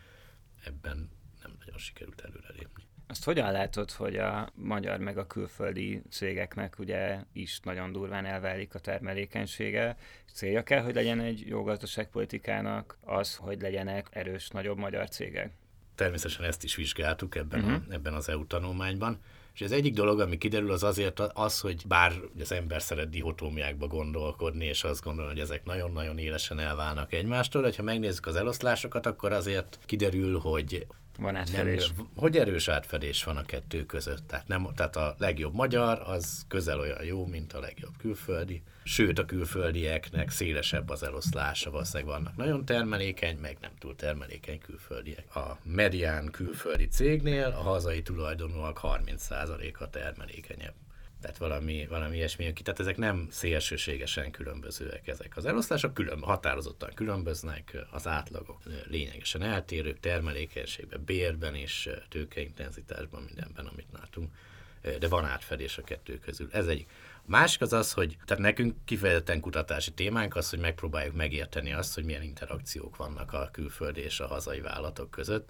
[0.64, 1.10] ebben
[1.42, 2.84] nem nagyon sikerült előrelépni.
[3.08, 8.76] Azt hogyan látod, hogy a magyar meg a külföldi cégeknek ugye is nagyon durván elválik
[8.76, 9.98] a termelékenysége?
[10.34, 15.52] Célja kell, hogy legyen egy jó gazdaságpolitikának az, hogy legyenek erős, nagyobb magyar cégek?
[15.96, 17.76] Természetesen ezt is vizsgáltuk ebben, uh-huh.
[17.76, 17.92] a, mhm.
[17.92, 19.20] ebben az EU tanulmányban.
[19.54, 23.88] És az egyik dolog, ami kiderül, az azért az, hogy bár az ember szeret dihotómiákba
[23.88, 29.32] gondolkodni, és azt gondolja, hogy ezek nagyon-nagyon élesen elválnak egymástól, hogyha megnézzük az eloszlásokat, akkor
[29.32, 31.92] azért kiderül, hogy Van átfedés.
[31.98, 34.28] Nem, hogy erős átfedés van a kettő között.
[34.28, 38.64] Tehát, nem, tehát a legjobb magyar az közel olyan jó, mint a legjobb külföldi.
[38.84, 45.36] Sőt, a külföldieknek szélesebb az eloszlása, valószínűleg vannak nagyon termelékeny, meg nem túl termelékeny külföldiek.
[45.36, 50.74] A medián külföldi cégnél a hazai tulajdonúak 30%-a termelékenyebb
[51.26, 52.64] tehát valami, valami ilyesmi ki.
[52.64, 55.38] Tehát ezek nem szélsőségesen különbözőek ezek.
[55.38, 63.88] Az elosztások külön, határozottan különböznek, az átlagok lényegesen eltérők, termelékenységben, bérben és tőkeintenzitásban, mindenben, amit
[63.94, 64.34] látunk.
[65.00, 66.50] De van átfedés a kettő közül.
[66.52, 66.86] Ez egy.
[67.18, 71.96] A másik az az, hogy tehát nekünk kifejezetten kutatási témánk az, hogy megpróbáljuk megérteni azt,
[71.96, 75.50] hogy milyen interakciók vannak a külföldi és a hazai vállalatok között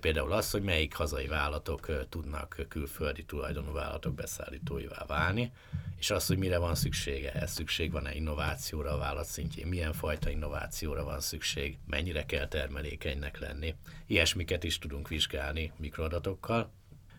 [0.00, 5.52] Például az, hogy melyik hazai vállalatok tudnak külföldi tulajdonú vállalatok beszállítóivá válni,
[5.98, 7.32] és az, hogy mire van szüksége.
[7.32, 13.38] Ez szükség van-e innovációra a vállalat szintjén, milyen fajta innovációra van szükség, mennyire kell termelékenynek
[13.38, 13.74] lenni.
[14.06, 16.70] Ilyesmiket is tudunk vizsgálni mikroadatokkal,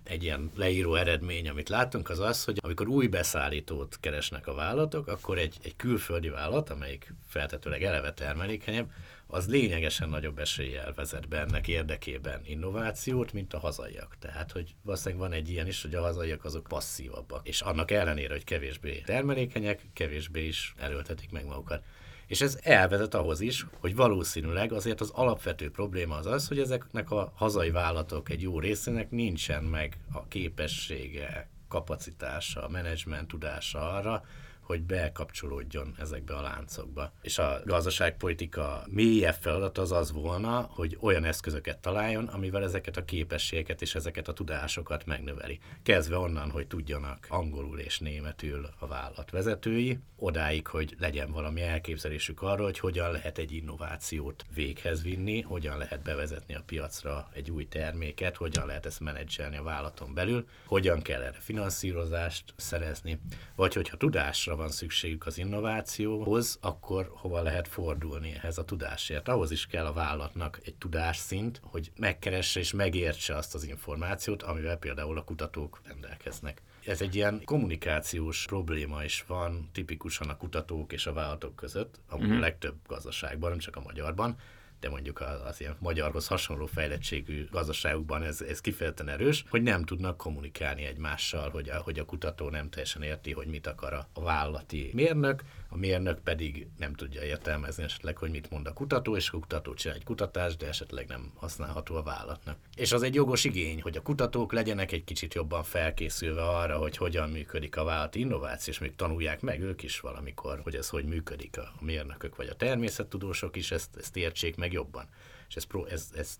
[0.08, 5.08] egy ilyen leíró eredmény, amit látunk, az az, hogy amikor új beszállítót keresnek a vállalatok,
[5.08, 8.92] akkor egy, egy külföldi vállalat, amelyik feltetőleg eleve termelékenyebb,
[9.28, 14.16] az lényegesen nagyobb eséllyel vezet be ennek érdekében innovációt, mint a hazaiak.
[14.20, 17.48] Tehát, hogy valószínűleg van egy ilyen is, hogy a hazaiak azok passzívabbak.
[17.48, 21.84] És annak ellenére, hogy kevésbé termelékenyek, kevésbé is erőltetik meg magukat.
[22.28, 27.12] És ez elvezet ahhoz is, hogy valószínűleg azért az alapvető probléma az az, hogy ezeknek
[27.12, 34.24] a hazai vállalatok egy jó részének nincsen meg a képessége, kapacitása, menedzsment tudása arra,
[34.68, 37.12] hogy bekapcsolódjon ezekbe a láncokba.
[37.22, 43.06] És a gazdaságpolitika mélyebb feladat az az volna, hogy olyan eszközöket találjon, amivel ezeket a
[43.06, 45.60] képességeket és ezeket a tudásokat megnöveli.
[45.84, 52.42] Kezdve onnan, hogy tudjanak angolul és németül a vállalat vezetői, odáig, hogy legyen valami elképzelésük
[52.42, 57.68] arról, hogy hogyan lehet egy innovációt véghez vinni, hogyan lehet bevezetni a piacra egy új
[57.68, 63.20] terméket, hogyan lehet ezt menedzselni a vállalaton belül, hogyan kell erre finanszírozást szerezni,
[63.56, 69.28] vagy hogyha tudásra van szükségük az innovációhoz, akkor hova lehet fordulni ehhez a tudásért.
[69.28, 74.78] Ahhoz is kell a vállalatnak egy tudásszint, hogy megkeresse és megértse azt az információt, amivel
[74.78, 76.62] például a kutatók rendelkeznek.
[76.86, 82.32] Ez egy ilyen kommunikációs probléma is van tipikusan a kutatók és a vállalatok között, amúgy
[82.32, 84.38] a legtöbb gazdaságban, nem csak a magyarban,
[84.80, 90.18] de mondjuk az, ilyen magyarhoz hasonló fejlettségű gazdaságokban ez, ez kifejezetten erős, hogy nem tudnak
[90.18, 94.92] kommunikálni egymással, hogy a, hogy a kutató nem teljesen érti, hogy mit akar a, vállalati
[94.94, 99.40] mérnök, a mérnök pedig nem tudja értelmezni esetleg, hogy mit mond a kutató, és a
[99.40, 102.58] kutató csinál egy kutatást, de esetleg nem használható a vállalatnak.
[102.76, 106.98] És az egy jogos igény, hogy a kutatók legyenek egy kicsit jobban felkészülve arra, hogy
[106.98, 111.06] hogyan működik a vállalati innováció, és még tanulják meg ők is valamikor, hogy ez hogy
[111.06, 115.10] működik a mérnökök vagy a természettudósok is, ezt, ezt értsék meg jobban
[115.48, 116.38] és ez, ez, ez,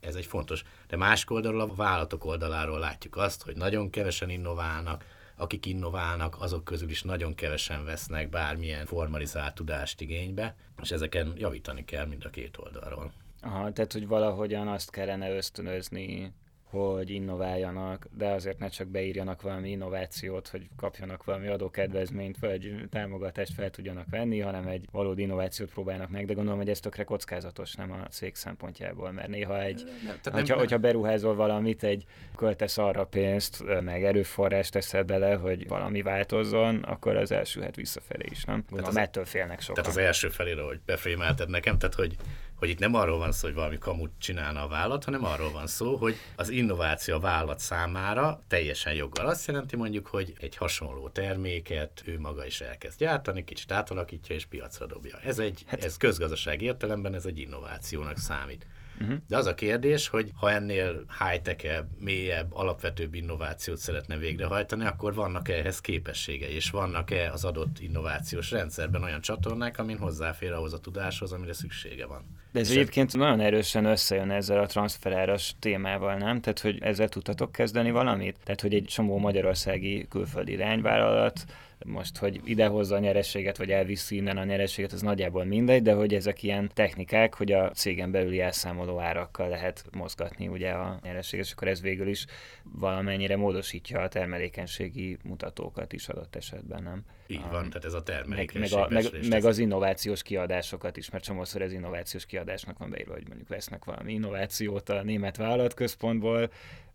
[0.00, 0.62] ez egy fontos.
[0.88, 5.04] De más oldalról, a vállalatok oldaláról látjuk azt, hogy nagyon kevesen innoválnak,
[5.36, 11.84] akik innoválnak, azok közül is nagyon kevesen vesznek bármilyen formalizált tudást igénybe, és ezeken javítani
[11.84, 13.12] kell mind a két oldalról.
[13.40, 16.32] Aha, tehát hogy valahogyan azt kellene ösztönözni
[16.72, 23.54] hogy innováljanak, de azért ne csak beírjanak valami innovációt, hogy kapjanak valami adókedvezményt, vagy támogatást
[23.54, 27.74] fel tudjanak venni, hanem egy valódi innovációt próbálnak meg, de gondolom, hogy ez tökre kockázatos,
[27.74, 32.04] nem a cég szempontjából, mert néha egy, nem, hogyha, nem, hogyha beruházol valamit, egy
[32.36, 38.44] költesz arra pénzt, meg erőforrást teszed bele, hogy valami változzon, akkor az elsülhet visszafelé is,
[38.44, 38.64] nem?
[38.68, 39.74] Gondolom, az, ettől félnek sokan.
[39.74, 42.16] Tehát az első felére, hogy befrémelted nekem, tehát hogy
[42.62, 45.66] hogy itt nem arról van szó, hogy valami kamut csinálna a vállalat, hanem arról van
[45.66, 51.08] szó, hogy az innováció a vállalat számára teljesen joggal azt jelenti mondjuk, hogy egy hasonló
[51.08, 55.18] terméket ő maga is elkezd gyártani, kicsit átalakítja és piacra dobja.
[55.24, 58.66] Ez egy, hát- ez közgazdaság értelemben ez egy innovációnak számít.
[59.02, 59.18] Uh-huh.
[59.28, 65.48] De az a kérdés, hogy ha ennél high-tech mélyebb, alapvetőbb innovációt szeretne végrehajtani, akkor vannak
[65.48, 70.78] -e ehhez képessége, és vannak-e az adott innovációs rendszerben olyan csatornák, amin hozzáfér ahhoz a
[70.78, 72.40] tudáshoz, amire szüksége van.
[72.52, 76.40] De ez egyébként nagyon erősen összejön ezzel a transferáras témával, nem?
[76.40, 78.36] Tehát, hogy ezzel tudtatok kezdeni valamit?
[78.44, 81.44] Tehát, hogy egy csomó magyarországi külföldi irányvállalat
[81.84, 86.14] most, hogy idehozza a nyerességet, vagy elviszi innen a nyerességet, az nagyjából mindegy, de hogy
[86.14, 91.52] ezek ilyen technikák, hogy a cégen belüli elszámoló árakkal lehet mozgatni ugye a nyerességet, és
[91.52, 92.26] akkor ez végül is
[92.62, 97.04] valamennyire módosítja a termelékenységi mutatókat is adott esetben, nem?
[97.26, 98.78] Így van, tehát ez a termelékenység.
[98.78, 102.90] Meg, meg, a, meg, meg az innovációs kiadásokat is, mert csomószor ez innovációs kiadásnak van
[102.90, 106.50] beírva, hogy mondjuk vesznek valami innovációt a német vállalatközpontból,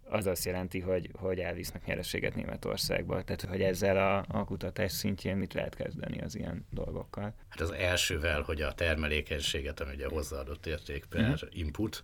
[0.10, 3.24] az azt jelenti, hogy, hogy elvisznek nyereséget Németországba.
[3.24, 7.34] Tehát, hogy ezzel a, a kutatás szintjén mit lehet kezdeni az ilyen dolgokkal?
[7.50, 11.34] Hát az elsővel, hogy a termelékenységet, ami ugye hozzáadott érték per mm.
[11.50, 12.04] input,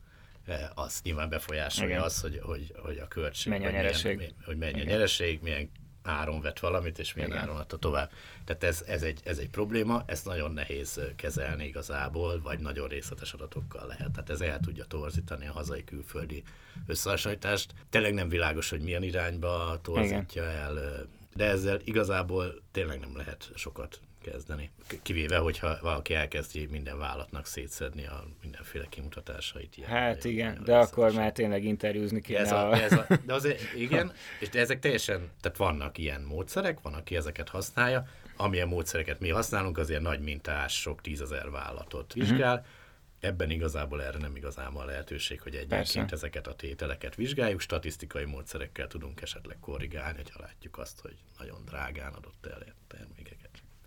[0.73, 2.03] az nyilván befolyásolja Igen.
[2.03, 5.69] az, hogy, hogy, hogy a költség, mennyi a nyereség, milyen, hogy mennyi a nyereség, milyen
[6.03, 7.41] áron vett valamit, és milyen Igen.
[7.41, 8.11] áron adta tovább.
[8.45, 13.33] Tehát ez, ez, egy, ez egy probléma, ezt nagyon nehéz kezelni igazából, vagy nagyon részletes
[13.33, 14.11] adatokkal lehet.
[14.11, 16.43] Tehát ez el tudja torzítani a hazai külföldi
[16.87, 17.73] összehasonlítást.
[17.89, 20.55] Tényleg nem világos, hogy milyen irányba torzítja Igen.
[20.55, 24.69] el, de ezzel igazából tényleg nem lehet sokat kezdeni.
[25.01, 29.77] Kivéve, hogyha valaki elkezdi minden vállalatnak szétszedni a mindenféle kimutatásait.
[29.77, 32.39] Ilyen, hát ilyen, igen, de akkor már tényleg interjúzni kéne.
[32.39, 36.81] Ez a, ez a, de azért, igen, és de ezek teljesen, tehát vannak ilyen módszerek,
[36.81, 42.15] van, aki ezeket használja, amilyen módszereket mi használunk, az ilyen nagy mintás, sok tízezer vállalatot
[42.15, 42.23] mhm.
[42.23, 42.67] vizsgál, uh-huh.
[43.23, 48.88] Ebben igazából erre nem igazán van lehetőség, hogy egyenként ezeket a tételeket vizsgáljuk, statisztikai módszerekkel
[48.88, 53.42] tudunk esetleg korrigálni, hogyha látjuk azt, hogy nagyon drágán adott el termékeket.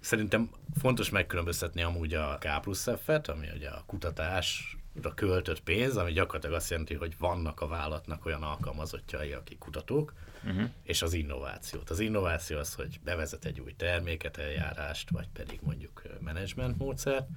[0.06, 6.12] Szerintem fontos megkülönböztetni amúgy a K plusz F-et, ami ugye a kutatásra költött pénz, ami
[6.12, 10.14] gyakorlatilag azt jelenti, hogy vannak a vállalatnak olyan alkalmazottjai, akik kutatók,
[10.44, 10.68] uh-huh.
[10.82, 11.90] és az innovációt.
[11.90, 17.28] Az innováció az, hogy bevezet egy új terméket, eljárást, vagy pedig mondjuk menedzsment módszert.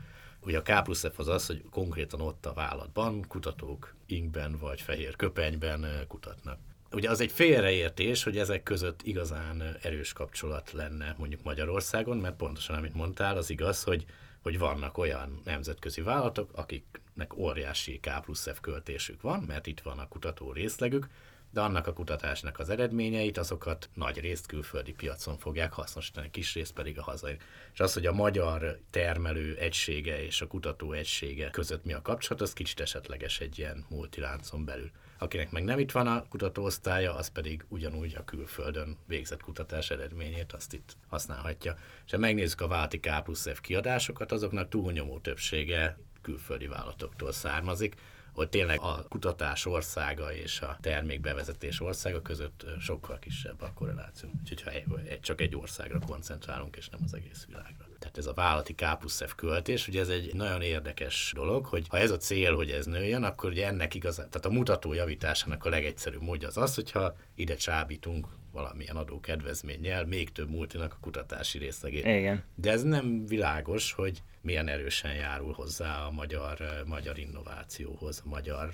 [0.42, 4.82] Ugye a K plusz F az az, hogy konkrétan ott a vállalatban kutatók inkben vagy
[4.82, 6.60] fehér köpenyben kutatnak.
[6.92, 12.76] Ugye az egy félreértés, hogy ezek között igazán erős kapcsolat lenne mondjuk Magyarországon, mert pontosan
[12.76, 14.06] amit mondtál, az igaz, hogy,
[14.42, 20.00] hogy vannak olyan nemzetközi vállalatok, akiknek óriási K plusz F költésük van, mert itt van
[20.00, 21.08] a kutató részlegük,
[21.52, 26.74] de annak a kutatásnak az eredményeit, azokat nagy részt külföldi piacon fogják hasznosítani, kis részt
[26.74, 27.38] pedig a hazai.
[27.74, 32.42] És az, hogy a magyar termelő egysége és a kutató egysége között mi a kapcsolat,
[32.42, 34.92] az kicsit esetleges egy ilyen multiláncon belül.
[35.22, 40.54] Akinek meg nem itt van a kutatóosztálya, az pedig ugyanúgy a külföldön végzett kutatás eredményét
[40.54, 41.78] azt itt használhatja.
[42.06, 47.96] És ha megnézzük a válti K plusz F kiadásokat, azoknak túlnyomó többsége külföldi vállalatoktól származik,
[48.34, 54.30] hogy tényleg a kutatás országa és a termékbevezetés országa között sokkal kisebb a korreláció.
[54.40, 57.89] Úgyhogy ha csak egy országra koncentrálunk, és nem az egész világra.
[58.00, 61.86] Tehát ez a vállalati K plusz F költés, ugye ez egy nagyon érdekes dolog, hogy
[61.90, 65.66] ha ez a cél, hogy ez nőjön, akkor ugye ennek igazán, tehát a mutató javításának
[65.66, 71.58] a legegyszerűbb módja az az, hogyha ide csábítunk valamilyen adókedvezménnyel még több multinak a kutatási
[71.58, 72.06] részlegét.
[72.06, 72.44] Igen.
[72.56, 78.74] De ez nem világos, hogy milyen erősen járul hozzá a magyar, magyar innovációhoz, a magyar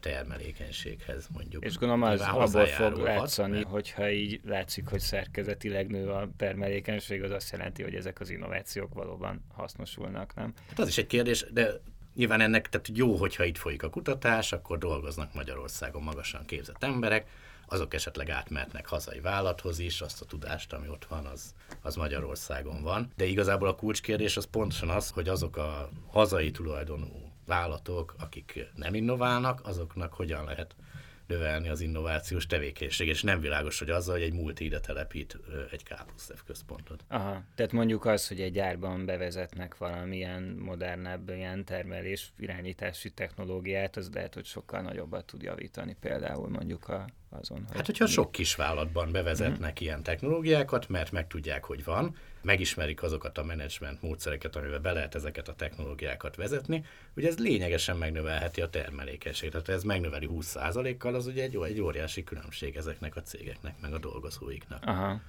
[0.00, 1.64] termelékenységhez mondjuk.
[1.64, 3.68] És gondolom az abból fog látszani, mert...
[3.68, 8.94] hogyha így látszik, hogy szerkezetileg nő a termelékenység, az azt jelenti, hogy ezek az innovációk
[8.94, 10.52] valóban hasznosulnak, nem?
[10.68, 11.80] Hát az is egy kérdés, de
[12.14, 17.26] nyilván ennek tehát jó, hogyha itt folyik a kutatás, akkor dolgoznak Magyarországon magasan képzett emberek,
[17.66, 22.82] azok esetleg átmehetnek hazai vállalathoz is, azt a tudást, ami ott van, az, az Magyarországon
[22.82, 23.12] van.
[23.16, 28.94] De igazából a kulcskérdés az pontosan az, hogy azok a hazai tulajdonú vállalatok, akik nem
[28.94, 30.74] innoválnak, azoknak hogyan lehet
[31.26, 35.38] növelni az innovációs tevékenység, és nem világos, hogy azzal, hogy egy multi ide telepít
[35.70, 37.04] egy K plusz F központot.
[37.08, 44.10] Aha, tehát mondjuk az, hogy egy gyárban bevezetnek valamilyen modernebb ilyen termelés irányítási technológiát, az
[44.12, 47.64] lehet, hogy sokkal nagyobbat tud javítani például mondjuk a, azon.
[47.74, 48.10] Hát, hogyha mi...
[48.10, 49.80] sok kis vállalatban bevezetnek uh-huh.
[49.80, 55.48] ilyen technológiákat, mert megtudják, hogy van, megismerik azokat a menedzsment módszereket, amivel be lehet ezeket
[55.48, 56.84] a technológiákat vezetni,
[57.16, 59.52] ugye ez lényegesen megnövelheti a termelékenységet.
[59.52, 63.98] Tehát ez megnöveli 20%-kal, az ugye egy, egy óriási különbség ezeknek a cégeknek, meg a
[63.98, 64.86] dolgozóiknak.
[64.86, 65.20] Aha.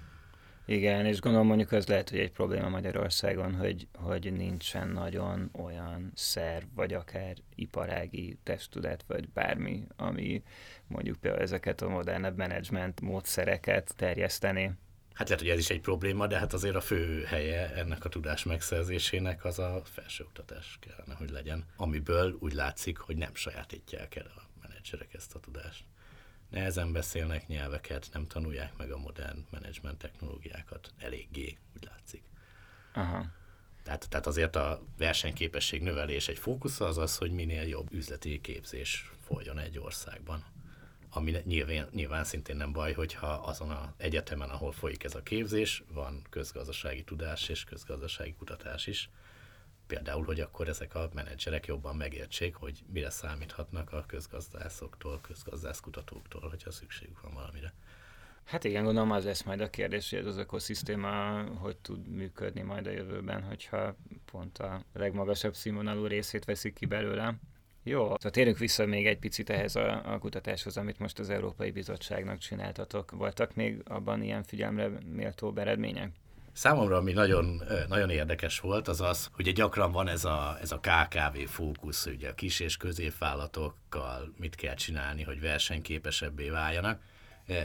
[0.65, 6.12] Igen, és gondolom mondjuk az lehet, hogy egy probléma Magyarországon, hogy, hogy nincsen nagyon olyan
[6.15, 10.43] szerv, vagy akár iparági testület, vagy bármi, ami
[10.88, 14.71] mondjuk például ezeket a modernebb menedzsment módszereket terjeszteni.
[15.13, 18.10] Hát lehet, hogy ez is egy probléma, de hát azért a fő helye ennek a
[18.10, 24.32] tudás megszerzésének az a felsőoktatás kellene, hogy legyen, amiből úgy látszik, hogy nem sajátítják el
[24.36, 25.84] a menedzserek ezt a tudást.
[26.49, 32.23] Nehezen beszélnek nyelveket, nem tanulják meg a modern menedzsment technológiákat eléggé, úgy látszik.
[32.93, 33.26] Aha.
[33.84, 39.12] Tehát, tehát azért a versenyképesség növelés egy fókusza az az, hogy minél jobb üzleti képzés
[39.26, 40.45] folyjon egy országban
[41.13, 45.84] ami nyilván, nyilván szintén nem baj, hogyha azon az egyetemen, ahol folyik ez a képzés,
[45.93, 49.10] van közgazdasági tudás és közgazdasági kutatás is.
[49.88, 56.71] Például, hogy akkor ezek a menedzserek jobban megértsék, hogy mire számíthatnak a közgazdászoktól, közgazdászkutatóktól, hogyha
[56.71, 57.73] szükségük van valamire.
[58.43, 62.62] Hát igen, gondolom az lesz majd a kérdés, hogy ez az ökoszisztéma hogy tud működni
[62.62, 63.96] majd a jövőben, hogyha
[64.31, 67.35] pont a legmagasabb színvonalú részét veszik ki belőle.
[67.84, 71.71] Jó, tehát térjünk vissza még egy picit ehhez a, a kutatáshoz, amit most az Európai
[71.71, 73.12] Bizottságnak csináltatok.
[73.12, 76.12] Voltak még abban ilyen figyelemre méltó eredmények?
[76.54, 80.79] Számomra, ami nagyon, nagyon érdekes volt, az az, hogy gyakran van ez a, ez a
[80.79, 87.02] KKV fókusz, ugye a kis és középvállalatokkal mit kell csinálni, hogy versenyképesebbé váljanak.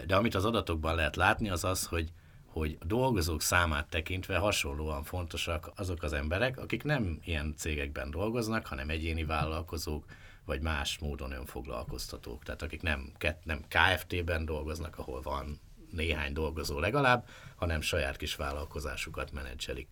[0.07, 2.13] De amit az adatokban lehet látni, az az, hogy
[2.59, 8.67] hogy a dolgozók számát tekintve hasonlóan fontosak azok az emberek, akik nem ilyen cégekben dolgoznak,
[8.67, 10.05] hanem egyéni vállalkozók,
[10.45, 12.45] vagy más módon önfoglalkoztatók.
[12.45, 13.13] Tehát akik nem,
[13.45, 19.89] nem KFT-ben dolgoznak, ahol van néhány dolgozó legalább, hanem saját kis vállalkozásukat menedzselik.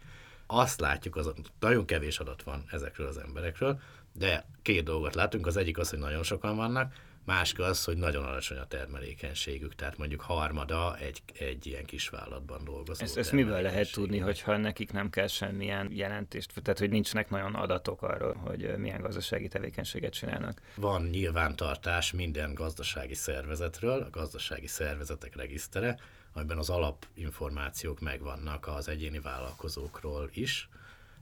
[0.47, 3.81] Azt látjuk, az nagyon kevés adat van ezekről az emberekről,
[4.13, 5.47] de két dolgot látunk.
[5.47, 6.95] Az egyik az, hogy nagyon sokan vannak,
[7.27, 12.65] Másik az, hogy nagyon alacsony a termelékenységük, tehát mondjuk harmada egy, egy ilyen kis vállalatban
[12.65, 13.03] dolgozó.
[13.05, 17.55] Ezt, ezt mivel lehet tudni, hogyha nekik nem kell semmilyen jelentést, tehát hogy nincsenek nagyon
[17.55, 20.61] adatok arról, hogy milyen gazdasági tevékenységet csinálnak?
[20.75, 25.99] Van nyilvántartás minden gazdasági szervezetről, a gazdasági szervezetek regisztere,
[26.33, 30.69] amiben az alapinformációk megvannak az egyéni vállalkozókról is,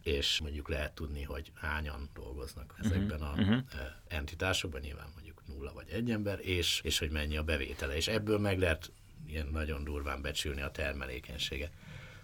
[0.02, 3.58] és mondjuk lehet tudni, hogy hányan dolgoznak mhm, ezekben uh-huh, a uh-huh.
[4.08, 5.06] entitásokban, nyilván
[5.46, 7.96] nulla vagy egy ember, és, és hogy mennyi a bevétele.
[7.96, 8.92] És ebből meg lehet
[9.26, 11.70] ilyen nagyon durván becsülni a termelékenységet.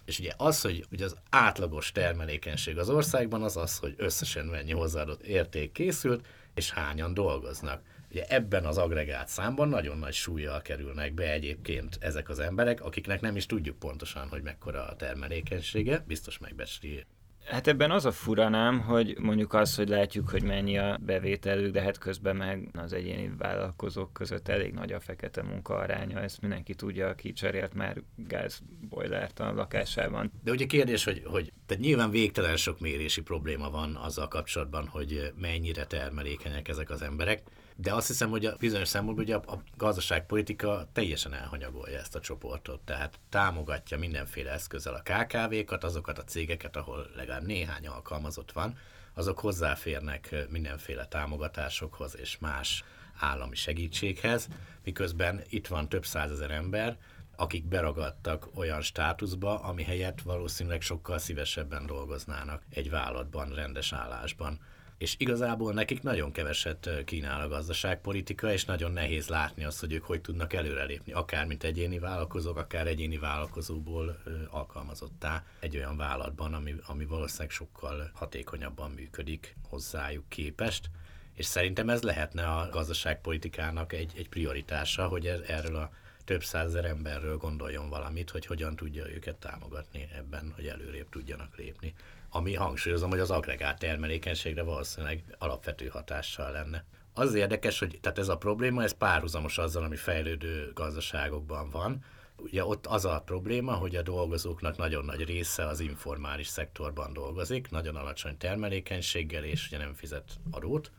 [0.04, 4.72] És ugye az, hogy ugye az átlagos termelékenység az országban az az, hogy összesen mennyi
[4.72, 7.82] hozzáadott érték készült, és hányan dolgoznak.
[8.10, 13.20] Ugye ebben az agregált számban nagyon nagy súlyjal kerülnek be egyébként ezek az emberek, akiknek
[13.20, 17.04] nem is tudjuk pontosan, hogy mekkora a termelékenysége, biztos megbecsli
[17.50, 21.80] Hát ebben az a furanám, hogy mondjuk az, hogy látjuk, hogy mennyi a bevételük, de
[21.80, 26.74] hát közben meg az egyéni vállalkozók között elég nagy a fekete munka aránya, ezt mindenki
[26.74, 30.32] tudja, aki cserélt már gázbojlert a lakásában.
[30.44, 35.32] De ugye kérdés, hogy, hogy tehát nyilván végtelen sok mérési probléma van azzal kapcsolatban, hogy
[35.40, 37.42] mennyire termelékenyek ezek az emberek
[37.76, 42.20] de azt hiszem, hogy a bizonyos szempontból ugye a, a gazdaságpolitika teljesen elhanyagolja ezt a
[42.20, 48.78] csoportot, tehát támogatja mindenféle eszközzel a KKV-kat, azokat a cégeket, ahol legalább néhány alkalmazott van,
[49.14, 52.84] azok hozzáférnek mindenféle támogatásokhoz és más
[53.18, 54.48] állami segítséghez,
[54.84, 56.98] miközben itt van több százezer ember,
[57.36, 64.60] akik beragadtak olyan státuszba, ami helyett valószínűleg sokkal szívesebben dolgoznának egy vállalatban, rendes állásban
[65.00, 70.04] és igazából nekik nagyon keveset kínál a gazdaságpolitika, és nagyon nehéz látni azt, hogy ők
[70.04, 76.74] hogy tudnak előrelépni, akár mint egyéni vállalkozók, akár egyéni vállalkozóból alkalmazottá egy olyan vállalatban, ami,
[76.86, 80.90] ami valószínűleg sokkal hatékonyabban működik hozzájuk képest,
[81.34, 85.90] és szerintem ez lehetne a gazdaságpolitikának egy, egy prioritása, hogy er, erről a
[86.24, 91.94] több százezer emberről gondoljon valamit, hogy hogyan tudja őket támogatni ebben, hogy előrébb tudjanak lépni
[92.30, 96.84] ami hangsúlyozom, hogy az agregált termelékenységre valószínűleg alapvető hatással lenne.
[97.14, 102.04] Az érdekes, hogy tehát ez a probléma, ez párhuzamos azzal, ami fejlődő gazdaságokban van.
[102.36, 107.70] Ugye ott az a probléma, hogy a dolgozóknak nagyon nagy része az informális szektorban dolgozik,
[107.70, 110.90] nagyon alacsony termelékenységgel, és ugye nem fizet adót,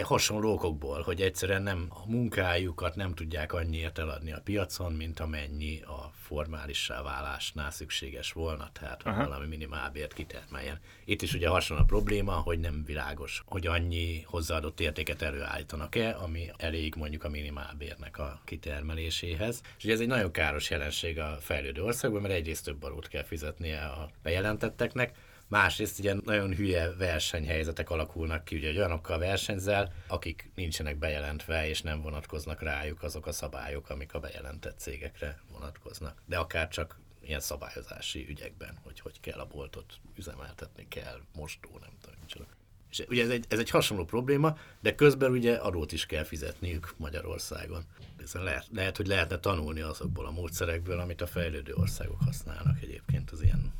[0.00, 5.80] hasonló okokból, hogy egyszerűen nem a munkájukat nem tudják annyiért eladni a piacon, mint amennyi
[5.80, 10.80] a formálissá válásnál szükséges volna, tehát hogy valami minimálbért kitermeljen.
[11.04, 16.50] Itt is ugye hasonló a probléma, hogy nem világos, hogy annyi hozzáadott értéket előállítanak-e, ami
[16.56, 19.62] elég mondjuk a minimálbérnek a kitermeléséhez.
[19.78, 23.24] És ugye ez egy nagyon káros jelenség a fejlődő országban, mert egyrészt több adót kell
[23.24, 25.14] fizetnie a bejelentetteknek,
[25.48, 32.02] Másrészt ugye nagyon hülye versenyhelyzetek alakulnak ki, ugye olyanokkal versenyzel, akik nincsenek bejelentve, és nem
[32.02, 36.22] vonatkoznak rájuk azok a szabályok, amik a bejelentett cégekre vonatkoznak.
[36.26, 41.90] De akár csak ilyen szabályozási ügyekben, hogy hogy kell a boltot üzemeltetni kell, mostó, nem
[42.00, 42.46] tudom, micsoda.
[42.90, 46.94] És ugye ez egy, ez egy hasonló probléma, de közben ugye adót is kell fizetniük
[46.96, 47.84] Magyarországon.
[48.28, 53.30] Hiszen lehet, lehet, hogy lehetne tanulni azokból a módszerekből, amit a fejlődő országok használnak egyébként
[53.30, 53.72] az ilyen,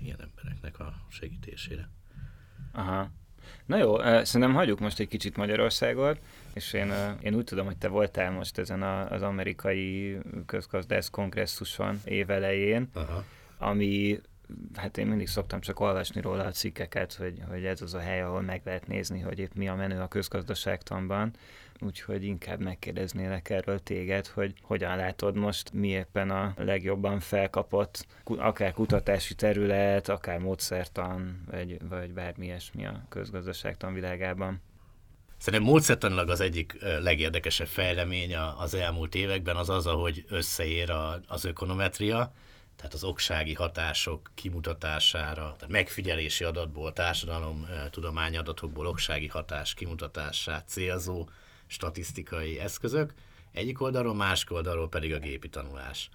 [0.00, 1.88] ilyen embereknek a segítésére.
[2.72, 3.10] Aha.
[3.66, 6.20] Na jó, szerintem hagyjuk most egy kicsit Magyarországot,
[6.52, 12.88] és én, én úgy tudom, hogy te voltál most ezen az amerikai közgazdász kongresszuson évelején,
[12.92, 13.24] Aha.
[13.58, 14.20] ami
[14.74, 18.22] hát én mindig szoktam csak olvasni róla a cikkeket, hogy, hogy ez az a hely,
[18.22, 21.32] ahol meg lehet nézni, hogy itt mi a menő a közgazdaságtanban,
[21.84, 28.72] úgyhogy inkább megkérdeznélek erről téged, hogy hogyan látod most, mi éppen a legjobban felkapott, akár
[28.72, 34.60] kutatási terület, akár módszertan, vagy, vagy bármi ilyesmi a közgazdaságtan világában.
[35.36, 40.90] Szerintem módszertanilag az egyik legérdekesebb fejlemény az elmúlt években az az, ahogy összeér
[41.26, 42.32] az ökonometria,
[42.76, 51.28] tehát az oksági hatások kimutatására, tehát megfigyelési adatból, társadalom tudományi adatokból oksági hatás kimutatását célzó
[51.72, 53.14] statisztikai eszközök,
[53.52, 56.10] egyik oldalról, másik oldalról pedig a gépi tanulás.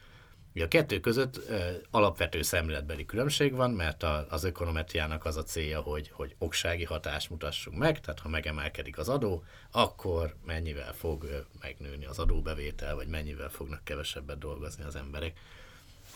[0.54, 5.44] Ugye a kettő között ö, alapvető szemléletbeli különbség van, mert a, az ökonometriának az a
[5.44, 11.46] célja, hogy, hogy oksági hatást mutassunk meg, tehát ha megemelkedik az adó, akkor mennyivel fog
[11.62, 15.40] megnőni az adóbevétel, vagy mennyivel fognak kevesebbet dolgozni az emberek.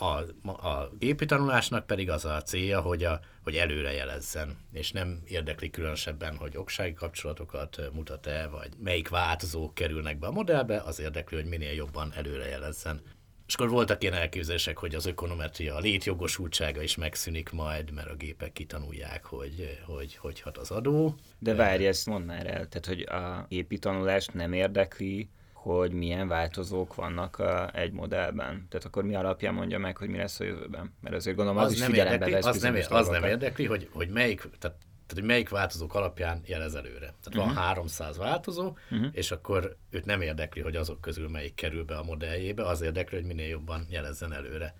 [0.01, 0.19] A,
[0.67, 6.35] a gépi tanulásnak pedig az a célja, hogy, a, hogy előrejelezzen, és nem érdekli különösebben,
[6.35, 11.73] hogy oksági kapcsolatokat mutat-e, vagy melyik változók kerülnek be a modellbe, az érdekli, hogy minél
[11.73, 13.01] jobban előrejelezzen.
[13.47, 18.53] És akkor voltak ilyen elképzelések, hogy az ökonometria, létjogosultsága is megszűnik majd, mert a gépek
[18.53, 21.15] kitanulják, hogy hogy, hogy hat az adó.
[21.39, 25.29] De várj, ezt mondd már el, tehát hogy a gépi tanulást nem érdekli,
[25.61, 28.65] hogy milyen változók vannak a, egy modellben.
[28.69, 30.93] Tehát akkor mi alapján mondja meg, hogy mi lesz a jövőben?
[31.01, 33.65] Mert azért gondolom az, az is nem figyelembe érdekli, vesz az nem, az nem érdekli,
[33.65, 34.77] hogy, hogy melyik, tehát
[35.11, 36.99] tehát, hogy melyik változók alapján jelez előre.
[36.99, 37.45] Tehát uh-huh.
[37.45, 38.25] van 300 mhm.
[38.25, 39.07] változó, uh-huh.
[39.11, 43.17] és akkor őt nem érdekli, hogy azok közül melyik kerül be a modelljébe, az érdekli,
[43.17, 44.73] hogy minél jobban jelezzen előre.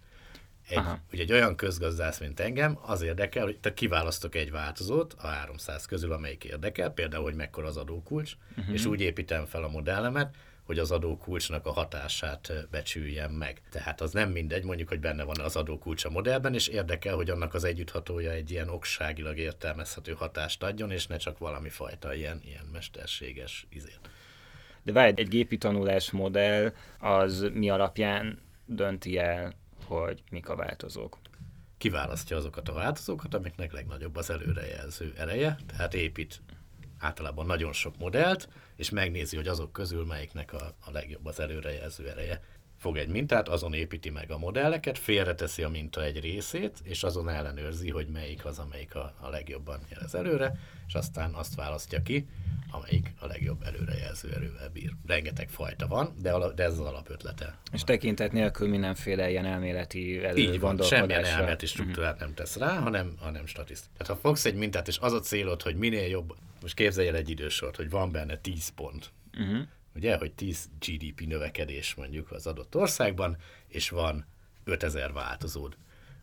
[0.68, 0.82] Egy,
[1.14, 5.86] ugye egy olyan közgazdász, mint engem, az érdekel, hogy te kiválasztok egy változót a 300
[5.86, 8.74] közül, amelyik érdekel, például, hogy mekkora az adókulcs, uh-huh.
[8.74, 10.36] és úgy építem fel a modellemet,
[10.72, 13.62] hogy az adókulcsnak a hatását becsüljem meg.
[13.70, 17.30] Tehát az nem mindegy, mondjuk, hogy benne van az adókulcs a modellben, és érdekel, hogy
[17.30, 22.42] annak az együtthatója egy ilyen okságilag értelmezhető hatást adjon, és ne csak valami fajta ilyen,
[22.46, 24.00] ilyen mesterséges izét.
[24.84, 29.54] De várj, egy gépi tanulás modell az mi alapján dönti el,
[29.86, 31.18] hogy mik a változók?
[31.78, 36.42] Kiválasztja azokat a változókat, amiknek legnagyobb az előrejelző ereje, tehát épít
[37.02, 42.10] általában nagyon sok modellt, és megnézi, hogy azok közül melyiknek a, a legjobb az előrejelző
[42.10, 42.42] ereje.
[42.82, 47.30] Fog egy mintát, azon építi meg a modelleket, félreteszi a minta egy részét, és azon
[47.30, 52.28] ellenőrzi, hogy melyik az, amelyik a, a legjobban jelez előre, és aztán azt választja ki,
[52.72, 54.92] amelyik a legjobb előrejelző erővel bír.
[55.06, 57.58] Rengeteg fajta van, de, ala, de ez az alapötlete.
[57.72, 62.20] És tekintet nélkül mindenféle ilyen elméleti Így van, semmilyen elméleti struktúrát uh-huh.
[62.20, 63.98] nem tesz rá, hanem, hanem statisztikai.
[63.98, 67.16] Tehát ha fogsz egy mintát, és az a célod, hogy minél jobb, most képzelj el
[67.16, 69.62] egy idősort, hogy van benne 10 pont, uh-huh.
[69.96, 73.38] Ugye, hogy 10 GDP növekedés mondjuk az adott országban,
[73.68, 74.26] és van
[74.64, 75.78] 5000 változód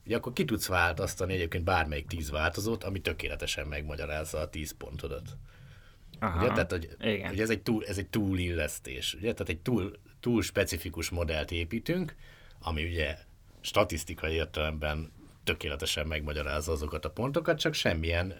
[0.09, 5.37] ugye akkor ki tudsz változtani egyébként bármelyik tíz változót, ami tökéletesen megmagyarázza a tíz pontodat.
[6.19, 6.49] Aha, ugye?
[6.49, 7.29] Tehát, hogy, igen.
[7.29, 9.15] hogy ez egy, túl, ez egy túlillesztés.
[9.15, 9.33] Ugye?
[9.33, 12.15] Tehát egy túl, túl specifikus modellt építünk,
[12.61, 13.19] ami ugye
[13.61, 15.13] statisztikai értelemben
[15.45, 18.35] tökéletesen megmagyarázza azokat a pontokat, csak semmilyen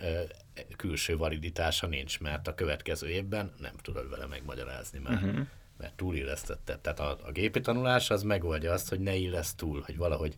[0.77, 5.23] külső validitása nincs, mert a következő évben nem tudod vele megmagyarázni már.
[5.23, 5.47] Uh-huh.
[5.77, 6.79] Mert túlillesztette.
[6.79, 10.37] Tehát a, a gépi tanulás az megoldja azt, hogy ne illesz túl, hogy valahogy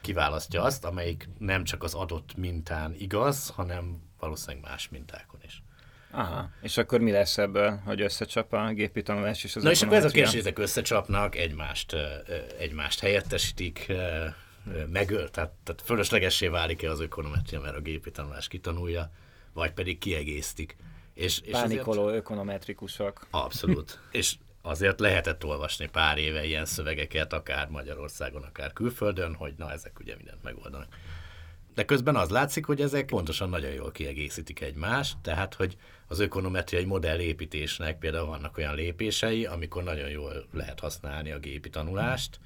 [0.00, 5.62] kiválasztja azt, amelyik nem csak az adott mintán igaz, hanem valószínűleg más mintákon is.
[6.10, 9.82] Aha, és akkor mi lesz ebből, hogy összecsap a gépi tanulás és az Na és
[9.82, 11.96] akkor ez a kérdés, ezek összecsapnak, egymást,
[12.58, 13.92] egymást helyettesítik,
[14.92, 19.10] megöl, tehát, tehát fölöslegessé válik-e az ökonometria, mert a gépi tanulás kitanulja,
[19.52, 20.76] vagy pedig kiegészítik.
[21.14, 22.18] És, és Pánikoló azért...
[22.18, 23.26] ökonometrikusok.
[23.30, 23.98] Abszolút.
[24.10, 29.98] és azért lehetett olvasni pár éve ilyen szövegeket, akár Magyarországon, akár külföldön, hogy na, ezek
[29.98, 30.96] ugye mindent megoldanak.
[31.74, 35.76] De közben az látszik, hogy ezek pontosan nagyon jól kiegészítik egymást, tehát hogy
[36.06, 42.40] az ökonometriai modellépítésnek például vannak olyan lépései, amikor nagyon jól lehet használni a gépi tanulást,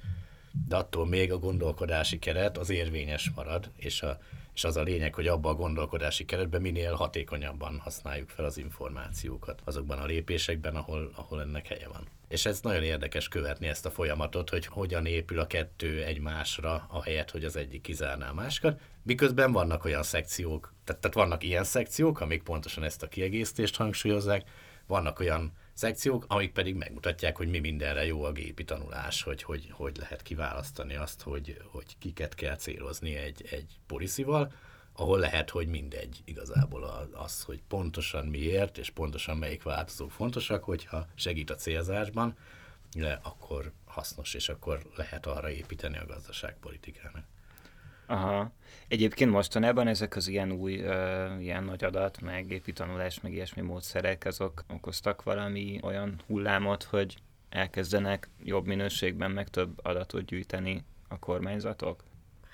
[0.67, 4.17] de attól még a gondolkodási keret az érvényes marad, és, a,
[4.57, 9.61] és az a lényeg, hogy abban a gondolkodási keretben minél hatékonyabban használjuk fel az információkat
[9.65, 12.07] azokban a lépésekben, ahol, ahol ennek helye van.
[12.27, 17.31] És ez nagyon érdekes követni ezt a folyamatot, hogy hogyan épül a kettő egymásra, ahelyett,
[17.31, 18.81] hogy az egyik kizárná a másikat.
[19.03, 24.49] Miközben vannak olyan szekciók, tehát, tehát vannak ilyen szekciók, amik pontosan ezt a kiegészítést hangsúlyozzák,
[24.87, 29.69] vannak olyan szekciók, amik pedig megmutatják, hogy mi mindenre jó a gépi tanulás, hogy hogy,
[29.71, 34.53] hogy lehet kiválasztani azt, hogy, hogy kiket kell célozni egy, egy policyval,
[34.93, 41.07] ahol lehet, hogy mindegy igazából az, hogy pontosan miért, és pontosan melyik változók fontosak, hogyha
[41.15, 42.37] segít a célzásban,
[42.95, 47.25] le, akkor hasznos, és akkor lehet arra építeni a gazdaságpolitikának.
[48.07, 48.51] Aha.
[48.87, 53.61] Egyébként mostanában ezek az ilyen új, uh, ilyen nagy adat, meg gépi tanulás, meg ilyesmi
[53.61, 57.17] módszerek, azok okoztak valami olyan hullámot, hogy
[57.49, 62.03] elkezdenek jobb minőségben, meg több adatot gyűjteni a kormányzatok?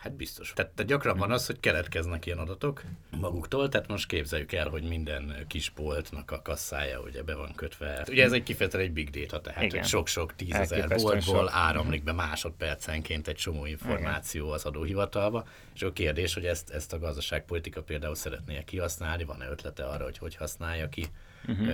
[0.04, 0.54] Hát biztos.
[0.56, 4.84] Tehát, tehát gyakran van az, hogy keletkeznek ilyen adatok maguktól, tehát most képzeljük el, hogy
[4.84, 8.06] minden kis boltnak a kasszája ugye be van kötve.
[8.10, 9.80] Ugye ez egy kifejezetten egy big data, tehát Igen.
[9.80, 14.56] hogy sok-sok tízezer boltból áramlik be másodpercenként egy csomó információ Igen.
[14.56, 19.84] az adóhivatalba, és a kérdés, hogy ezt, ezt a gazdaságpolitika például szeretné kihasználni, van-e ötlete
[19.86, 21.06] arra, hogy hogy használja ki.
[21.48, 21.68] Uh-huh.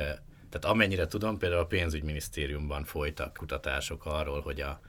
[0.50, 4.80] Tehát amennyire tudom, például a pénzügyminisztériumban folytak kutatások arról, hogy a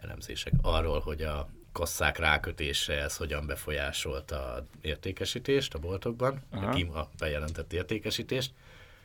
[0.00, 6.98] elemzések arról, hogy a kasszák rákötése, ez hogyan befolyásolta a értékesítést a boltokban, Aha.
[6.98, 8.52] a bejelentett értékesítést,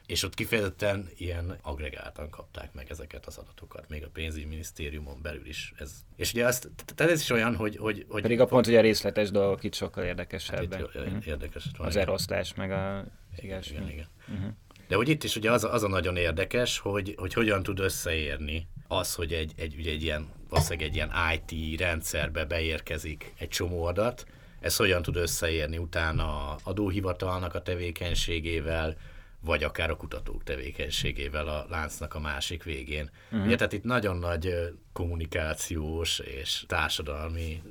[0.08, 5.74] és ott kifejezetten ilyen agregáltan kapták meg ezeket az adatokat, még a pénzügyminisztériumon belül is.
[5.78, 7.78] Ez, és ugye azt, tehát ez is olyan, hogy...
[7.78, 10.80] hogy, hogy Pedig a pont, hogy a részletes dolgok itt sokkal érdekesebbek.
[10.80, 11.18] Hát itt mhm.
[11.26, 11.66] érdekes.
[11.78, 13.06] Van, az elosztás, meg a...
[13.38, 14.08] Igen, igen, igen.
[14.28, 14.52] Uh-huh.
[14.88, 18.68] De hogy itt is ugye az, az a nagyon érdekes, hogy, hogy hogyan tud összeérni
[18.88, 23.84] az, hogy egy, egy, ugye egy ilyen, valószínűleg egy ilyen IT rendszerbe beérkezik egy csomó
[23.86, 24.26] adat,
[24.60, 28.96] ez hogyan tud összeérni utána a adóhivatalnak a tevékenységével,
[29.40, 33.10] vagy akár a kutatók tevékenységével a láncnak a másik végén.
[33.32, 33.46] Uh-huh.
[33.46, 37.62] Ugye, tehát itt nagyon nagy kommunikációs és társadalmi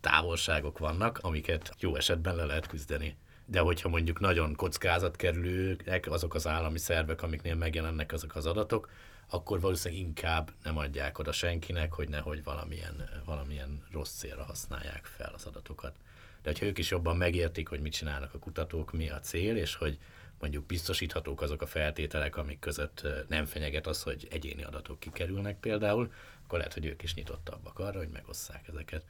[0.00, 3.16] távolságok vannak, amiket jó esetben le lehet küzdeni.
[3.46, 8.90] De hogyha mondjuk nagyon kockázatkerülőek azok az állami szervek, amiknél megjelennek azok az adatok,
[9.28, 15.32] akkor valószínűleg inkább nem adják oda senkinek, hogy nehogy valamilyen, valamilyen rossz célra használják fel
[15.34, 15.94] az adatokat.
[16.42, 19.74] De hogyha ők is jobban megértik, hogy mit csinálnak a kutatók, mi a cél, és
[19.74, 19.98] hogy
[20.40, 26.12] mondjuk biztosíthatók azok a feltételek, amik között nem fenyeget az, hogy egyéni adatok kikerülnek például,
[26.44, 29.04] akkor lehet, hogy ők is nyitottabbak arra, hogy megosszák ezeket.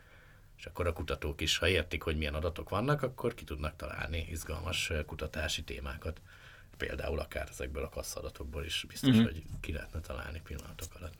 [0.58, 4.26] És akkor a kutatók is, ha értik, hogy milyen adatok vannak, akkor ki tudnak találni
[4.30, 6.20] izgalmas kutatási témákat.
[6.76, 9.24] Például akár ezekből a kasszadatokból is biztos, uh-huh.
[9.24, 11.14] hogy ki lehetne találni pillanatok alatt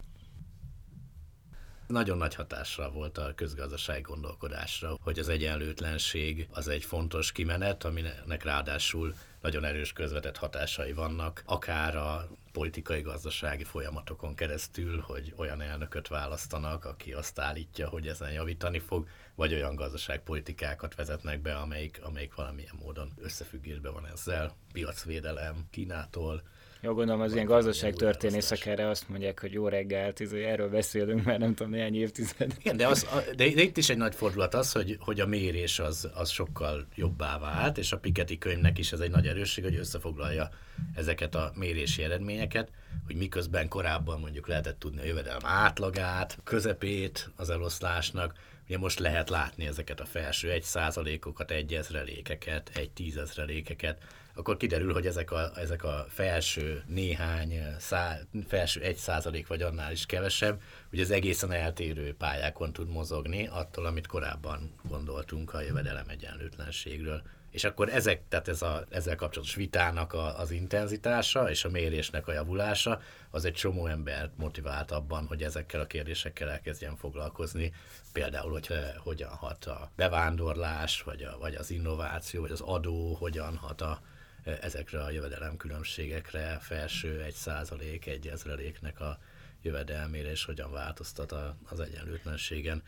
[1.87, 8.43] nagyon nagy hatásra volt a közgazdasági gondolkodásra, hogy az egyenlőtlenség az egy fontos kimenet, aminek
[8.43, 16.09] ráadásul nagyon erős közvetett hatásai vannak, akár a politikai gazdasági folyamatokon keresztül, hogy olyan elnököt
[16.09, 22.35] választanak, aki azt állítja, hogy ezen javítani fog, vagy olyan gazdaságpolitikákat vezetnek be, amelyik, amelyik
[22.35, 24.57] valamilyen módon összefüggésben van ezzel.
[24.73, 26.43] Piacvédelem Kínától,
[26.85, 31.39] jó, gondolom az ilyen gazdaságtörténészek erre azt mondják, hogy jó reggelt, izé, erről beszélünk mert
[31.39, 32.55] nem tudom, néhány évtized.
[32.59, 33.07] Igen, de, az,
[33.37, 36.87] de, de itt is egy nagy fordulat az, hogy, hogy a mérés az, az sokkal
[36.95, 40.49] jobbá vált, és a Piketty könyvnek is ez egy nagy erősség, hogy összefoglalja
[40.95, 42.71] ezeket a mérési eredményeket,
[43.07, 48.35] hogy miközben korábban mondjuk lehetett tudni a jövedelem átlagát, közepét az eloszlásnak,
[48.69, 54.03] Ugye most lehet látni ezeket a felső egy százalékokat, egy ezrelékeket, egy tízezrelékeket,
[54.35, 59.93] akkor kiderül, hogy ezek a, ezek a felső néhány, szá, felső egy százalék vagy annál
[59.93, 60.61] is kevesebb,
[60.91, 67.23] hogy az egészen eltérő pályákon tud mozogni attól, amit korábban gondoltunk a jövedelem egyenlőtlenségről.
[67.51, 72.27] És akkor ezek, tehát ez a, ezzel kapcsolatos vitának a, az intenzitása és a mérésnek
[72.29, 77.73] a javulása, az egy csomó embert motivált abban, hogy ezekkel a kérdésekkel elkezdjen foglalkozni.
[78.13, 78.69] Például, hogy
[78.99, 84.01] hogyan hat a bevándorlás, vagy, a, vagy az innováció, vagy az adó, hogyan hat a,
[84.45, 89.19] ezekre a jövedelemkülönbségekre, felső egy százalék, egy ezreléknek a
[89.63, 92.83] jövedelmére, és hogyan változtat a, az egyenlőtlenségen.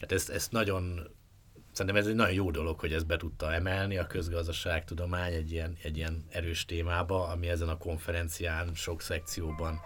[0.00, 1.10] Hát ezt, ezt nagyon,
[1.72, 5.76] szerintem ez egy nagyon jó dolog, hogy ezt be tudta emelni a közgazdaságtudomány egy ilyen,
[5.82, 9.80] egy ilyen erős témába, ami ezen a konferencián sok szekcióban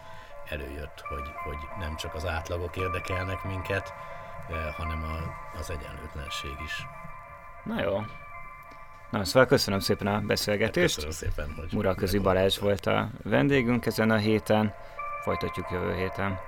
[0.49, 3.93] előjött, hogy, hogy nem csak az átlagok érdekelnek minket,
[4.49, 5.19] eh, hanem a,
[5.59, 6.87] az egyenlőtlenség is.
[7.65, 8.01] Na jó,
[9.11, 10.95] Na, szóval köszönöm szépen a beszélgetést.
[10.95, 14.75] Köszönöm szépen, hogy Muraközi Balázs volt a vendégünk ezen a héten.
[15.25, 16.39] Folytatjuk jövő héten.